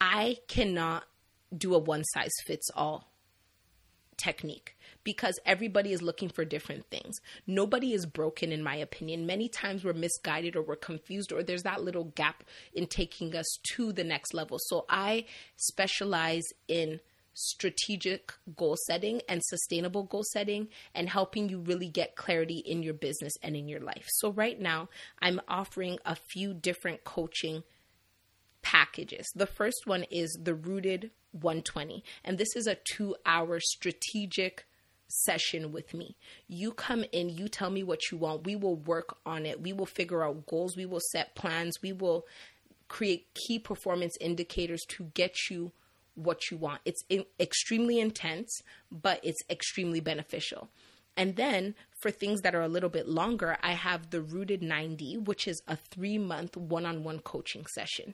I 0.00 0.38
cannot 0.48 1.04
do 1.56 1.74
a 1.74 1.78
one 1.78 2.04
size 2.04 2.32
fits 2.44 2.70
all 2.74 3.10
technique 4.16 4.76
because 5.02 5.38
everybody 5.44 5.92
is 5.92 6.02
looking 6.02 6.28
for 6.28 6.44
different 6.44 6.86
things. 6.90 7.20
Nobody 7.46 7.92
is 7.92 8.06
broken, 8.06 8.52
in 8.52 8.62
my 8.62 8.76
opinion. 8.76 9.26
Many 9.26 9.48
times 9.48 9.84
we're 9.84 9.92
misguided 9.92 10.56
or 10.56 10.62
we're 10.62 10.76
confused, 10.76 11.32
or 11.32 11.42
there's 11.42 11.62
that 11.62 11.82
little 11.82 12.04
gap 12.04 12.44
in 12.72 12.86
taking 12.86 13.36
us 13.36 13.46
to 13.74 13.92
the 13.92 14.04
next 14.04 14.34
level. 14.34 14.58
So 14.60 14.86
I 14.88 15.26
specialize 15.56 16.44
in 16.68 17.00
strategic 17.34 18.32
goal 18.56 18.76
setting 18.86 19.20
and 19.28 19.42
sustainable 19.44 20.04
goal 20.04 20.22
setting 20.32 20.68
and 20.94 21.08
helping 21.08 21.48
you 21.48 21.58
really 21.58 21.88
get 21.88 22.14
clarity 22.14 22.58
in 22.58 22.82
your 22.82 22.94
business 22.94 23.32
and 23.42 23.56
in 23.56 23.68
your 23.68 23.80
life. 23.80 24.06
So, 24.08 24.32
right 24.32 24.58
now, 24.58 24.88
I'm 25.20 25.40
offering 25.48 25.98
a 26.06 26.14
few 26.14 26.54
different 26.54 27.02
coaching 27.02 27.64
packages. 28.64 29.30
The 29.36 29.46
first 29.46 29.86
one 29.86 30.04
is 30.10 30.36
the 30.42 30.54
Rooted 30.54 31.12
120, 31.32 32.02
and 32.24 32.38
this 32.38 32.56
is 32.56 32.66
a 32.66 32.78
two 32.96 33.14
hour 33.24 33.60
strategic 33.60 34.64
session 35.06 35.70
with 35.70 35.94
me. 35.94 36.16
You 36.48 36.72
come 36.72 37.04
in, 37.12 37.28
you 37.28 37.46
tell 37.46 37.70
me 37.70 37.84
what 37.84 38.10
you 38.10 38.18
want. 38.18 38.44
We 38.44 38.56
will 38.56 38.76
work 38.76 39.18
on 39.24 39.46
it. 39.46 39.60
We 39.60 39.72
will 39.72 39.86
figure 39.86 40.24
out 40.24 40.46
goals. 40.46 40.76
We 40.76 40.86
will 40.86 41.02
set 41.12 41.36
plans. 41.36 41.80
We 41.82 41.92
will 41.92 42.26
create 42.88 43.28
key 43.34 43.58
performance 43.58 44.16
indicators 44.20 44.82
to 44.88 45.04
get 45.14 45.50
you 45.50 45.72
what 46.14 46.50
you 46.50 46.56
want. 46.56 46.80
It's 46.84 47.04
in, 47.08 47.24
extremely 47.38 48.00
intense, 48.00 48.62
but 48.90 49.20
it's 49.22 49.42
extremely 49.50 50.00
beneficial. 50.00 50.68
And 51.16 51.36
then 51.36 51.74
for 52.04 52.10
things 52.10 52.42
that 52.42 52.54
are 52.54 52.60
a 52.60 52.68
little 52.68 52.90
bit 52.90 53.08
longer, 53.08 53.56
I 53.62 53.72
have 53.72 54.10
the 54.10 54.20
Rooted 54.20 54.62
90, 54.62 55.16
which 55.16 55.48
is 55.48 55.62
a 55.66 55.74
three 55.74 56.18
month 56.18 56.54
one 56.54 56.84
on 56.84 57.02
one 57.02 57.20
coaching 57.20 57.64
session. 57.64 58.12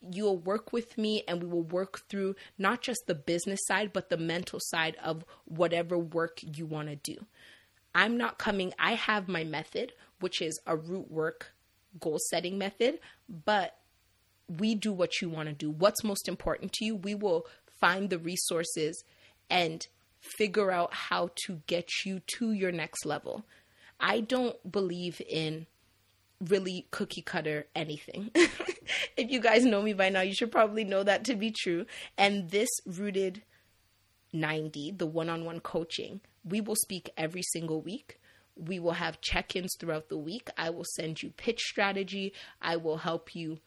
You'll 0.00 0.36
work 0.36 0.72
with 0.72 0.96
me 0.96 1.24
and 1.26 1.42
we 1.42 1.48
will 1.48 1.64
work 1.64 2.02
through 2.08 2.36
not 2.56 2.82
just 2.82 3.00
the 3.08 3.16
business 3.16 3.58
side, 3.66 3.92
but 3.92 4.10
the 4.10 4.16
mental 4.16 4.60
side 4.62 4.94
of 5.02 5.24
whatever 5.44 5.98
work 5.98 6.38
you 6.40 6.66
want 6.66 6.86
to 6.86 6.94
do. 6.94 7.16
I'm 7.96 8.16
not 8.16 8.38
coming, 8.38 8.74
I 8.78 8.92
have 8.94 9.26
my 9.26 9.42
method, 9.42 9.92
which 10.20 10.40
is 10.40 10.60
a 10.64 10.76
root 10.76 11.10
work 11.10 11.52
goal 11.98 12.20
setting 12.30 12.58
method, 12.58 13.00
but 13.44 13.76
we 14.46 14.76
do 14.76 14.92
what 14.92 15.20
you 15.20 15.28
want 15.28 15.48
to 15.48 15.52
do. 15.52 15.68
What's 15.68 16.04
most 16.04 16.28
important 16.28 16.74
to 16.74 16.84
you, 16.84 16.94
we 16.94 17.16
will 17.16 17.48
find 17.80 18.08
the 18.08 18.20
resources 18.20 19.02
and 19.50 19.84
figure 20.22 20.70
out 20.70 20.94
how 20.94 21.30
to 21.44 21.60
get 21.66 21.88
you 22.06 22.20
to 22.38 22.52
your 22.52 22.72
next 22.72 23.04
level. 23.04 23.44
I 24.00 24.20
don't 24.20 24.70
believe 24.70 25.20
in 25.28 25.66
really 26.40 26.86
cookie 26.90 27.22
cutter 27.22 27.66
anything. 27.74 28.30
if 28.34 29.30
you 29.30 29.40
guys 29.40 29.64
know 29.64 29.82
me 29.82 29.92
by 29.92 30.08
now, 30.08 30.22
you 30.22 30.34
should 30.34 30.50
probably 30.50 30.84
know 30.84 31.02
that 31.02 31.24
to 31.24 31.34
be 31.34 31.50
true. 31.50 31.86
And 32.16 32.50
this 32.50 32.68
rooted 32.86 33.42
90, 34.32 34.92
the 34.92 35.06
one 35.06 35.28
on 35.28 35.44
one 35.44 35.60
coaching, 35.60 36.20
we 36.44 36.60
will 36.60 36.76
speak 36.76 37.10
every 37.16 37.42
single 37.42 37.80
week. 37.80 38.18
We 38.56 38.78
will 38.78 38.92
have 38.92 39.20
check 39.20 39.56
ins 39.56 39.76
throughout 39.78 40.08
the 40.08 40.18
week. 40.18 40.48
I 40.56 40.70
will 40.70 40.84
send 40.96 41.22
you 41.22 41.30
pitch 41.30 41.60
strategy. 41.60 42.32
I 42.60 42.76
will 42.76 42.98
help 42.98 43.34
you 43.34 43.58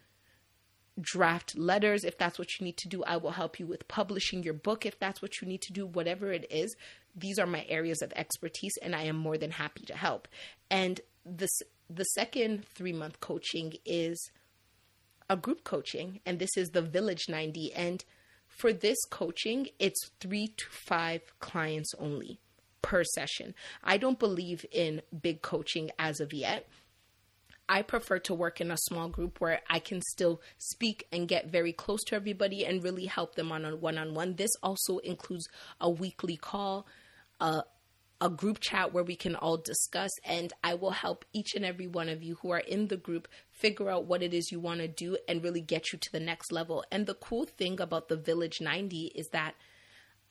draft 1.00 1.58
letters 1.58 2.04
if 2.04 2.18
that's 2.18 2.40
what 2.40 2.60
you 2.60 2.66
need 2.66 2.78
to 2.78 2.88
do. 2.88 3.04
I 3.04 3.18
will 3.18 3.32
help 3.32 3.60
you 3.60 3.68
with 3.68 3.88
publishing 3.88 4.44
your 4.44 4.54
book 4.54 4.86
if 4.86 5.00
that's 5.00 5.22
what 5.22 5.42
you 5.42 5.48
need 5.48 5.62
to 5.64 5.74
do, 5.74 5.86
whatever 5.86 6.32
it 6.32 6.48
is. 6.50 6.76
These 7.16 7.40
are 7.40 7.48
my 7.48 7.66
areas 7.68 8.02
of 8.02 8.14
expertise 8.16 8.74
and 8.82 8.96
I 8.96 9.04
am 9.04 9.16
more 9.16 9.38
than 9.38 9.52
happy 9.52 9.86
to 9.86 9.96
help. 9.96 10.28
And 10.70 11.02
this 11.26 11.52
the 11.90 12.04
second 12.04 12.66
3 12.76 12.94
month 12.94 13.20
coaching 13.20 13.74
is 13.86 14.32
a 15.30 15.38
group 15.38 15.64
coaching 15.64 16.20
and 16.26 16.40
this 16.40 16.56
is 16.58 16.70
the 16.70 16.82
Village 16.82 17.26
90 17.28 17.74
and 17.74 18.04
for 18.48 18.72
this 18.72 18.98
coaching 19.10 19.68
it's 19.80 20.12
3 20.20 20.48
to 20.48 20.66
5 20.70 21.40
clients 21.40 21.94
only 22.00 22.40
per 22.82 23.04
session. 23.04 23.54
I 23.84 23.98
don't 23.98 24.20
believe 24.20 24.66
in 24.72 25.02
big 25.22 25.42
coaching 25.42 25.92
as 26.00 26.20
of 26.20 26.34
yet 26.34 26.68
I 27.68 27.82
prefer 27.82 28.20
to 28.20 28.34
work 28.34 28.62
in 28.62 28.70
a 28.70 28.78
small 28.78 29.10
group 29.10 29.42
where 29.42 29.62
I 29.70 29.80
can 29.80 30.02
still 30.02 30.42
speak 30.58 31.08
and 31.12 31.28
get 31.28 31.52
very 31.52 31.74
close 31.74 32.04
to 32.06 32.16
everybody 32.16 32.66
and 32.66 32.84
really 32.84 33.06
help 33.06 33.36
them 33.36 33.52
on 33.52 33.66
a 33.66 33.76
one 33.76 33.98
on 33.98 34.14
one. 34.14 34.36
This 34.36 34.52
also 34.62 35.00
includes 35.00 35.48
a 35.82 35.90
weekly 35.90 36.38
call, 36.38 36.86
a, 37.40 37.64
a 38.22 38.30
group 38.30 38.60
chat 38.60 38.94
where 38.94 39.04
we 39.04 39.16
can 39.16 39.36
all 39.36 39.58
discuss, 39.58 40.12
and 40.24 40.54
I 40.64 40.76
will 40.76 40.92
help 40.92 41.26
each 41.34 41.56
and 41.56 41.66
every 41.66 41.88
one 41.88 42.08
of 42.08 42.22
you 42.22 42.36
who 42.42 42.52
are 42.52 42.60
in 42.60 42.88
the 42.88 42.98
group 42.98 43.28
figure 43.52 43.90
out 43.90 44.06
what 44.06 44.22
it 44.22 44.34
is 44.34 44.52
you 44.52 44.60
want 44.60 44.82
to 44.82 44.88
do 44.88 45.18
and 45.28 45.44
really 45.44 45.62
get 45.62 45.92
you 45.92 46.00
to 46.00 46.12
the 46.12 46.20
next 46.20 46.52
level. 46.52 46.84
And 46.92 47.08
the 47.08 47.16
cool 47.16 47.46
thing 47.46 47.82
about 47.82 48.10
the 48.10 48.18
Village 48.18 48.62
90 48.62 49.14
is 49.16 49.30
that 49.30 49.56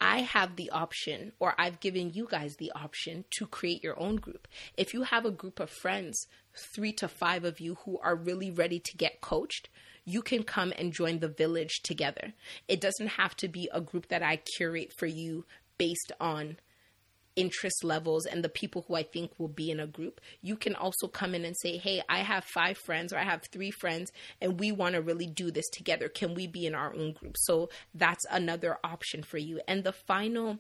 I 0.05 0.21
have 0.21 0.57
the 0.57 0.69
option, 0.69 1.33
or 1.41 1.55
I've 1.57 1.81
given 1.81 2.13
you 2.13 2.29
guys 2.31 2.57
the 2.57 2.71
option 2.73 3.25
to 3.39 3.47
create 3.47 3.83
your 3.83 3.99
own 3.99 4.17
group. 4.17 4.47
If 4.77 4.93
you 4.93 5.05
have 5.05 5.25
a 5.25 5.31
group 5.31 5.59
of 5.59 5.71
friends, 5.71 6.27
three 6.55 6.93
to 6.93 7.09
five 7.09 7.43
of 7.43 7.59
you 7.59 7.77
who 7.87 7.99
are 8.01 8.15
really 8.15 8.51
ready 8.51 8.79
to 8.79 8.97
get 8.99 9.23
coached, 9.23 9.71
you 10.05 10.21
can 10.21 10.43
come 10.43 10.75
and 10.77 10.93
join 10.93 11.21
the 11.21 11.29
village 11.29 11.81
together. 11.83 12.35
It 12.69 12.83
doesn't 12.83 13.17
have 13.17 13.35
to 13.37 13.49
be 13.49 13.71
a 13.73 13.81
group 13.81 14.09
that 14.09 14.23
I 14.23 14.37
curate 14.37 14.93
for 14.93 15.07
you 15.07 15.47
based 15.79 16.13
on 16.21 16.59
interest 17.37 17.85
levels 17.85 18.27
and 18.27 18.45
the 18.45 18.49
people 18.49 18.85
who 18.87 18.95
I 18.95 19.03
think 19.03 19.33
will 19.39 19.49
be 19.49 19.71
in 19.71 19.81
a 19.81 19.87
group, 19.87 20.21
you 20.41 20.57
can 20.57 20.75
also 20.75 21.09
come 21.09 21.35
in 21.35 21.45
and 21.45 21.57
say, 21.57 21.79
Hey, 21.79 22.03
I 22.09 22.19
have 22.19 22.45
five 22.45 22.79
friends 22.79 23.13
or 23.13 23.19
I 23.19 23.25
have 23.25 23.43
three 23.53 23.71
friends 23.71 24.13
and 24.41 24.61
we 24.61 24.73
want 24.73 24.95
to 24.95 25.03
really 25.03 25.27
do 25.27 25.51
this 25.51 25.69
together. 25.71 26.09
Can 26.09 26.35
we 26.35 26.47
be 26.47 26.67
in 26.67 26.75
our 26.75 26.95
own 26.95 27.13
group? 27.13 27.37
So 27.39 27.71
that's 27.95 28.25
another 28.31 28.79
option 28.85 29.23
for 29.23 29.39
you. 29.39 29.61
And 29.67 29.85
the 29.85 29.93
final 29.93 30.59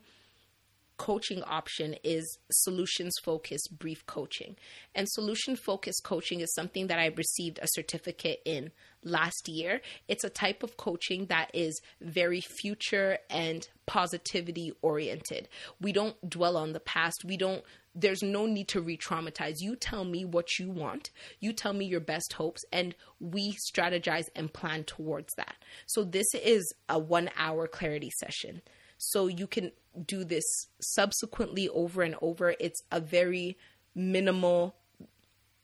coaching 0.97 1.43
option 1.43 1.97
is 2.05 2.39
solutions 2.51 3.15
focused 3.23 3.79
brief 3.79 4.07
coaching. 4.07 4.57
And 4.95 5.09
solution 5.09 5.57
focused 5.57 6.05
coaching 6.05 6.41
is 6.41 6.55
something 6.55 6.87
that 6.87 6.99
I 6.99 7.07
received 7.07 7.59
a 7.61 7.69
certificate 7.69 8.41
in 8.45 8.71
last 9.03 9.49
year. 9.49 9.81
It's 10.09 10.25
a 10.25 10.31
type 10.31 10.63
of 10.63 10.77
coaching 10.77 11.27
that 11.27 11.51
is 11.53 11.81
very 12.01 12.41
future 12.41 13.19
and 13.29 13.67
positivity 13.87 14.73
oriented. 14.83 15.49
We 15.81 15.93
don't 15.93 16.17
dwell 16.29 16.57
on 16.57 16.73
the 16.73 16.81
past. 16.81 17.25
We 17.25 17.37
don't 17.37 17.65
there's 17.95 18.23
no 18.23 18.47
need 18.47 18.69
to 18.69 18.81
re-traumatize. 18.81 19.61
You 19.61 19.77
tell 19.77 20.05
me 20.05 20.25
what 20.25 20.59
you 20.59 20.69
want. 20.69 21.11
You 21.39 21.53
tell 21.53 21.73
me 21.73 21.85
your 21.85 22.01
best 22.01 22.33
hopes 22.33 22.65
and 22.73 22.95
we 23.21 23.55
strategize 23.73 24.25
and 24.35 24.53
plan 24.53 24.83
towards 24.85 25.33
that. 25.37 25.55
So 25.87 26.03
this 26.03 26.27
is 26.35 26.75
a 26.89 26.99
1 26.99 27.31
hour 27.37 27.69
clarity 27.69 28.11
session. 28.19 28.63
So 28.99 29.29
you 29.29 29.47
can 29.47 29.71
do 30.07 30.25
this 30.25 30.45
subsequently 30.81 31.69
over 31.69 32.03
and 32.03 32.17
over. 32.21 32.55
It's 32.61 32.83
a 32.91 33.01
very 33.01 33.57
minimal 33.95 34.75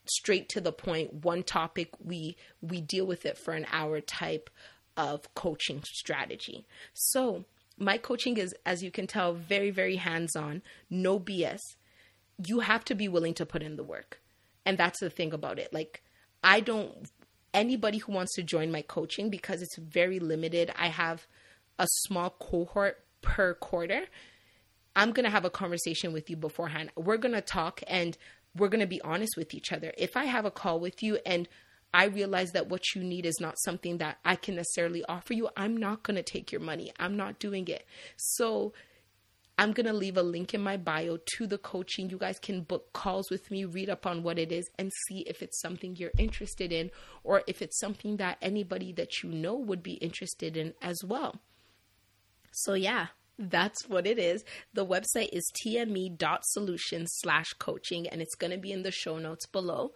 straight 0.07 0.49
to 0.49 0.61
the 0.61 0.73
point 0.73 1.25
one 1.25 1.43
topic 1.43 1.91
we 2.03 2.37
we 2.61 2.81
deal 2.81 3.07
with 3.07 3.25
it 3.25 3.39
for 3.39 3.55
an 3.55 3.67
hour 3.71 4.01
type 4.01 4.51
of 4.97 5.33
coaching 5.35 5.83
strategy. 5.85 6.67
So, 6.93 7.45
my 7.79 7.97
coaching 7.97 8.37
is 8.37 8.55
as 8.67 8.83
you 8.83 8.91
can 8.91 9.07
tell 9.07 9.33
very 9.33 9.71
very 9.71 9.97
hands-on, 9.97 10.63
no 10.89 11.19
BS. 11.19 11.61
You 12.45 12.61
have 12.61 12.85
to 12.87 12.95
be 12.95 13.09
willing 13.09 13.35
to 13.35 13.47
put 13.47 13.63
in 13.63 13.77
the 13.77 13.85
work. 13.85 14.21
And 14.65 14.79
that's 14.79 15.01
the 15.01 15.11
thing 15.11 15.33
about 15.33 15.59
it. 15.59 15.73
Like 15.73 16.03
I 16.43 16.61
don't 16.61 17.11
anybody 17.53 17.99
who 17.99 18.13
wants 18.13 18.35
to 18.35 18.43
join 18.43 18.71
my 18.71 18.83
coaching 18.83 19.31
because 19.31 19.63
it's 19.63 19.77
very 19.77 20.19
limited. 20.19 20.73
I 20.79 20.89
have 20.89 21.27
a 21.79 21.87
small 21.89 22.31
cohort 22.31 23.05
per 23.23 23.55
quarter, 23.55 24.03
I'm 24.97 25.13
going 25.13 25.25
to 25.25 25.31
have 25.31 25.45
a 25.45 25.51
conversation 25.51 26.13
with 26.13 26.29
you 26.31 26.37
beforehand. 26.37 26.91
We're 26.97 27.17
going 27.17 27.35
to 27.35 27.41
talk 27.41 27.83
and 27.87 28.17
we're 28.57 28.69
going 28.69 28.81
to 28.81 28.87
be 28.87 29.01
honest 29.03 29.35
with 29.37 29.55
each 29.55 29.73
other. 29.73 29.93
If 29.97 30.17
I 30.17 30.25
have 30.25 30.45
a 30.45 30.51
call 30.51 30.81
with 30.81 31.03
you 31.03 31.19
and 31.25 31.49
I 31.93 32.05
realize 32.07 32.53
that 32.53 32.69
what 32.69 32.95
you 32.95 33.03
need 33.03 33.27
is 33.27 33.41
not 33.41 33.59
something 33.61 33.99
that 33.99 34.19
I 34.25 34.37
can 34.37 34.57
necessarily 34.57 35.05
offer 35.09 35.35
you, 35.35 35.49
I'm 35.57 35.77
not 35.77 36.03
going 36.03 36.17
to 36.17 36.23
take 36.23 36.53
your 36.53 36.61
money. 36.61 36.93
I'm 36.99 37.17
not 37.17 37.39
doing 37.39 37.67
it. 37.69 37.87
So 38.17 38.73
I'm 39.59 39.73
going 39.73 39.87
to 39.87 39.93
leave 39.93 40.17
a 40.17 40.23
link 40.23 40.55
in 40.55 40.63
my 40.63 40.77
bio 40.77 41.19
to 41.37 41.47
the 41.47 41.59
coaching. 41.59 42.09
You 42.09 42.17
guys 42.17 42.39
can 42.39 42.63
book 42.63 42.93
calls 42.93 43.31
with 43.31 43.51
me, 43.51 43.65
read 43.65 43.91
up 43.91 44.07
on 44.07 44.23
what 44.23 44.39
it 44.39 44.53
is, 44.53 44.69
and 44.79 44.91
see 45.09 45.19
if 45.21 45.43
it's 45.43 45.61
something 45.61 45.97
you're 45.97 46.13
interested 46.17 46.73
in 46.73 46.91
or 47.25 47.43
if 47.47 47.61
it's 47.61 47.79
something 47.79 48.17
that 48.17 48.39
anybody 48.41 48.93
that 48.93 49.23
you 49.23 49.31
know 49.31 49.55
would 49.55 49.83
be 49.83 49.95
interested 49.95 50.57
in 50.57 50.73
as 50.81 51.05
well. 51.05 51.41
So, 52.51 52.75
yeah, 52.75 53.09
that's 53.39 53.89
what 53.89 54.07
it 54.07 54.19
is. 54.19 54.45
The 54.75 54.87
website 54.87 55.31
is 55.33 55.51
tme.solutions 55.65 57.11
slash 57.15 57.53
coaching, 57.55 58.07
and 58.09 58.21
it's 58.21 58.35
going 58.35 58.51
to 58.53 58.59
be 58.59 58.73
in 58.73 58.83
the 58.83 58.91
show 58.91 59.19
notes 59.19 59.47
below. 59.47 59.93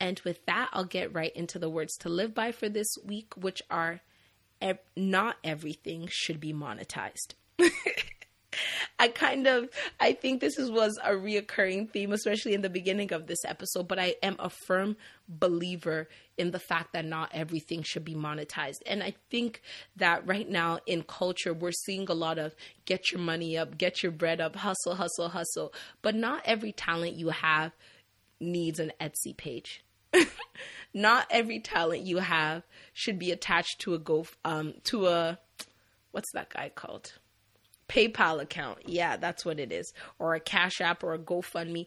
And 0.00 0.20
with 0.24 0.44
that, 0.46 0.68
I'll 0.72 0.84
get 0.84 1.14
right 1.14 1.34
into 1.34 1.58
the 1.58 1.70
words 1.70 1.96
to 1.98 2.08
live 2.08 2.34
by 2.34 2.52
for 2.52 2.68
this 2.68 2.96
week, 3.04 3.32
which 3.36 3.62
are 3.70 4.00
not 4.96 5.36
everything 5.44 6.08
should 6.10 6.40
be 6.40 6.52
monetized. 6.52 7.34
I 8.98 9.08
kind 9.08 9.46
of 9.46 9.68
I 9.98 10.12
think 10.12 10.40
this 10.40 10.58
is, 10.58 10.70
was 10.70 10.98
a 11.02 11.12
reoccurring 11.12 11.90
theme, 11.90 12.12
especially 12.12 12.54
in 12.54 12.62
the 12.62 12.70
beginning 12.70 13.12
of 13.12 13.26
this 13.26 13.44
episode. 13.44 13.88
But 13.88 13.98
I 13.98 14.14
am 14.22 14.36
a 14.38 14.50
firm 14.50 14.96
believer 15.28 16.08
in 16.38 16.52
the 16.52 16.58
fact 16.58 16.92
that 16.92 17.04
not 17.04 17.30
everything 17.32 17.82
should 17.82 18.04
be 18.04 18.14
monetized, 18.14 18.82
and 18.86 19.02
I 19.02 19.14
think 19.30 19.62
that 19.96 20.26
right 20.26 20.48
now 20.48 20.78
in 20.86 21.02
culture 21.02 21.52
we're 21.52 21.72
seeing 21.72 22.08
a 22.08 22.14
lot 22.14 22.38
of 22.38 22.54
get 22.84 23.10
your 23.10 23.20
money 23.20 23.58
up, 23.58 23.76
get 23.76 24.02
your 24.02 24.12
bread 24.12 24.40
up, 24.40 24.56
hustle, 24.56 24.94
hustle, 24.94 25.28
hustle. 25.28 25.72
But 26.02 26.14
not 26.14 26.42
every 26.44 26.72
talent 26.72 27.16
you 27.16 27.30
have 27.30 27.72
needs 28.40 28.78
an 28.78 28.92
Etsy 29.00 29.36
page. 29.36 29.84
not 30.94 31.26
every 31.30 31.58
talent 31.58 32.02
you 32.02 32.18
have 32.18 32.62
should 32.92 33.18
be 33.18 33.32
attached 33.32 33.80
to 33.80 33.94
a 33.94 33.98
go 33.98 34.24
um 34.44 34.74
to 34.84 35.08
a 35.08 35.38
what's 36.12 36.30
that 36.32 36.50
guy 36.50 36.68
called 36.68 37.14
PayPal 37.88 38.40
account. 38.40 38.78
Yeah, 38.86 39.16
that's 39.16 39.44
what 39.44 39.60
it 39.60 39.72
is. 39.72 39.92
Or 40.18 40.34
a 40.34 40.40
Cash 40.40 40.80
App 40.80 41.02
or 41.02 41.14
a 41.14 41.18
GoFundMe. 41.18 41.86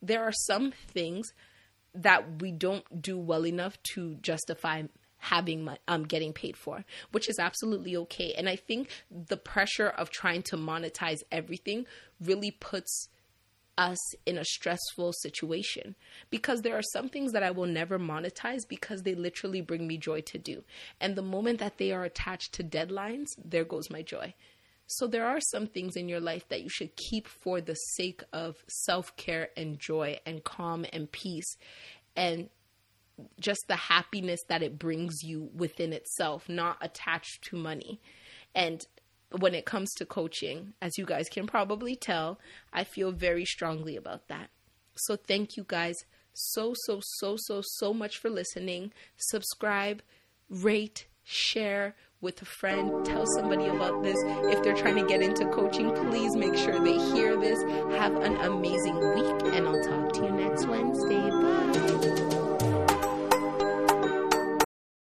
There 0.00 0.22
are 0.22 0.32
some 0.32 0.72
things 0.88 1.32
that 1.94 2.40
we 2.40 2.50
don't 2.52 3.02
do 3.02 3.18
well 3.18 3.46
enough 3.46 3.80
to 3.94 4.16
justify 4.16 4.82
having 5.18 5.62
my 5.62 5.78
um 5.86 6.02
getting 6.02 6.32
paid 6.32 6.56
for, 6.56 6.84
which 7.12 7.28
is 7.28 7.38
absolutely 7.38 7.96
okay. 7.96 8.34
And 8.36 8.48
I 8.48 8.56
think 8.56 8.88
the 9.10 9.36
pressure 9.36 9.88
of 9.88 10.10
trying 10.10 10.42
to 10.44 10.56
monetize 10.56 11.18
everything 11.30 11.86
really 12.20 12.50
puts 12.50 13.08
us 13.78 13.98
in 14.26 14.36
a 14.36 14.44
stressful 14.44 15.12
situation 15.22 15.94
because 16.30 16.60
there 16.60 16.76
are 16.76 16.82
some 16.92 17.08
things 17.08 17.32
that 17.32 17.42
I 17.42 17.50
will 17.50 17.66
never 17.66 17.98
monetize 17.98 18.68
because 18.68 19.02
they 19.02 19.14
literally 19.14 19.60
bring 19.60 19.86
me 19.86 19.96
joy 19.96 20.20
to 20.22 20.38
do. 20.38 20.62
And 21.00 21.16
the 21.16 21.22
moment 21.22 21.58
that 21.60 21.78
they 21.78 21.92
are 21.92 22.04
attached 22.04 22.52
to 22.54 22.64
deadlines, 22.64 23.28
there 23.42 23.64
goes 23.64 23.90
my 23.90 24.02
joy. 24.02 24.34
So 24.96 25.06
there 25.06 25.26
are 25.26 25.40
some 25.40 25.66
things 25.66 25.96
in 25.96 26.08
your 26.08 26.20
life 26.20 26.48
that 26.48 26.62
you 26.62 26.68
should 26.68 26.96
keep 26.96 27.26
for 27.26 27.60
the 27.60 27.74
sake 27.74 28.22
of 28.32 28.56
self-care 28.68 29.48
and 29.56 29.78
joy 29.78 30.18
and 30.26 30.44
calm 30.44 30.84
and 30.92 31.10
peace 31.10 31.56
and 32.16 32.48
just 33.40 33.64
the 33.68 33.76
happiness 33.76 34.40
that 34.48 34.62
it 34.62 34.78
brings 34.78 35.22
you 35.22 35.50
within 35.54 35.92
itself, 35.92 36.48
not 36.48 36.76
attached 36.80 37.44
to 37.44 37.56
money. 37.56 38.00
And 38.54 38.84
when 39.38 39.54
it 39.54 39.64
comes 39.64 39.92
to 39.94 40.04
coaching, 40.04 40.74
as 40.80 40.98
you 40.98 41.04
guys 41.04 41.28
can 41.28 41.46
probably 41.46 41.96
tell, 41.96 42.38
I 42.72 42.84
feel 42.84 43.12
very 43.12 43.44
strongly 43.44 43.96
about 43.96 44.28
that. 44.28 44.50
So 44.94 45.16
thank 45.16 45.56
you 45.56 45.64
guys 45.66 45.96
so, 46.34 46.74
so, 46.86 47.00
so, 47.02 47.36
so, 47.38 47.62
so 47.62 47.94
much 47.94 48.18
for 48.18 48.30
listening. 48.30 48.92
Subscribe, 49.16 50.02
rate, 50.48 51.06
share 51.24 51.94
with 52.22 52.40
a 52.40 52.44
friend. 52.46 53.04
Tell 53.04 53.26
somebody 53.26 53.66
about 53.66 54.02
this. 54.02 54.16
If 54.24 54.62
they're 54.62 54.76
trying 54.76 54.96
to 54.96 55.06
get 55.06 55.20
into 55.20 55.44
coaching, 55.46 55.92
please 55.94 56.34
make 56.34 56.56
sure 56.56 56.82
they 56.82 56.96
hear 57.12 57.36
this. 57.38 57.60
Have 57.98 58.16
an 58.16 58.36
amazing 58.36 58.96
week, 58.96 59.54
and 59.54 59.66
I'll 59.66 59.82
talk 59.82 60.12
to 60.14 60.24
you 60.24 60.30
next 60.30 60.66
Wednesday. 60.66 61.28
Bye. 61.28 62.51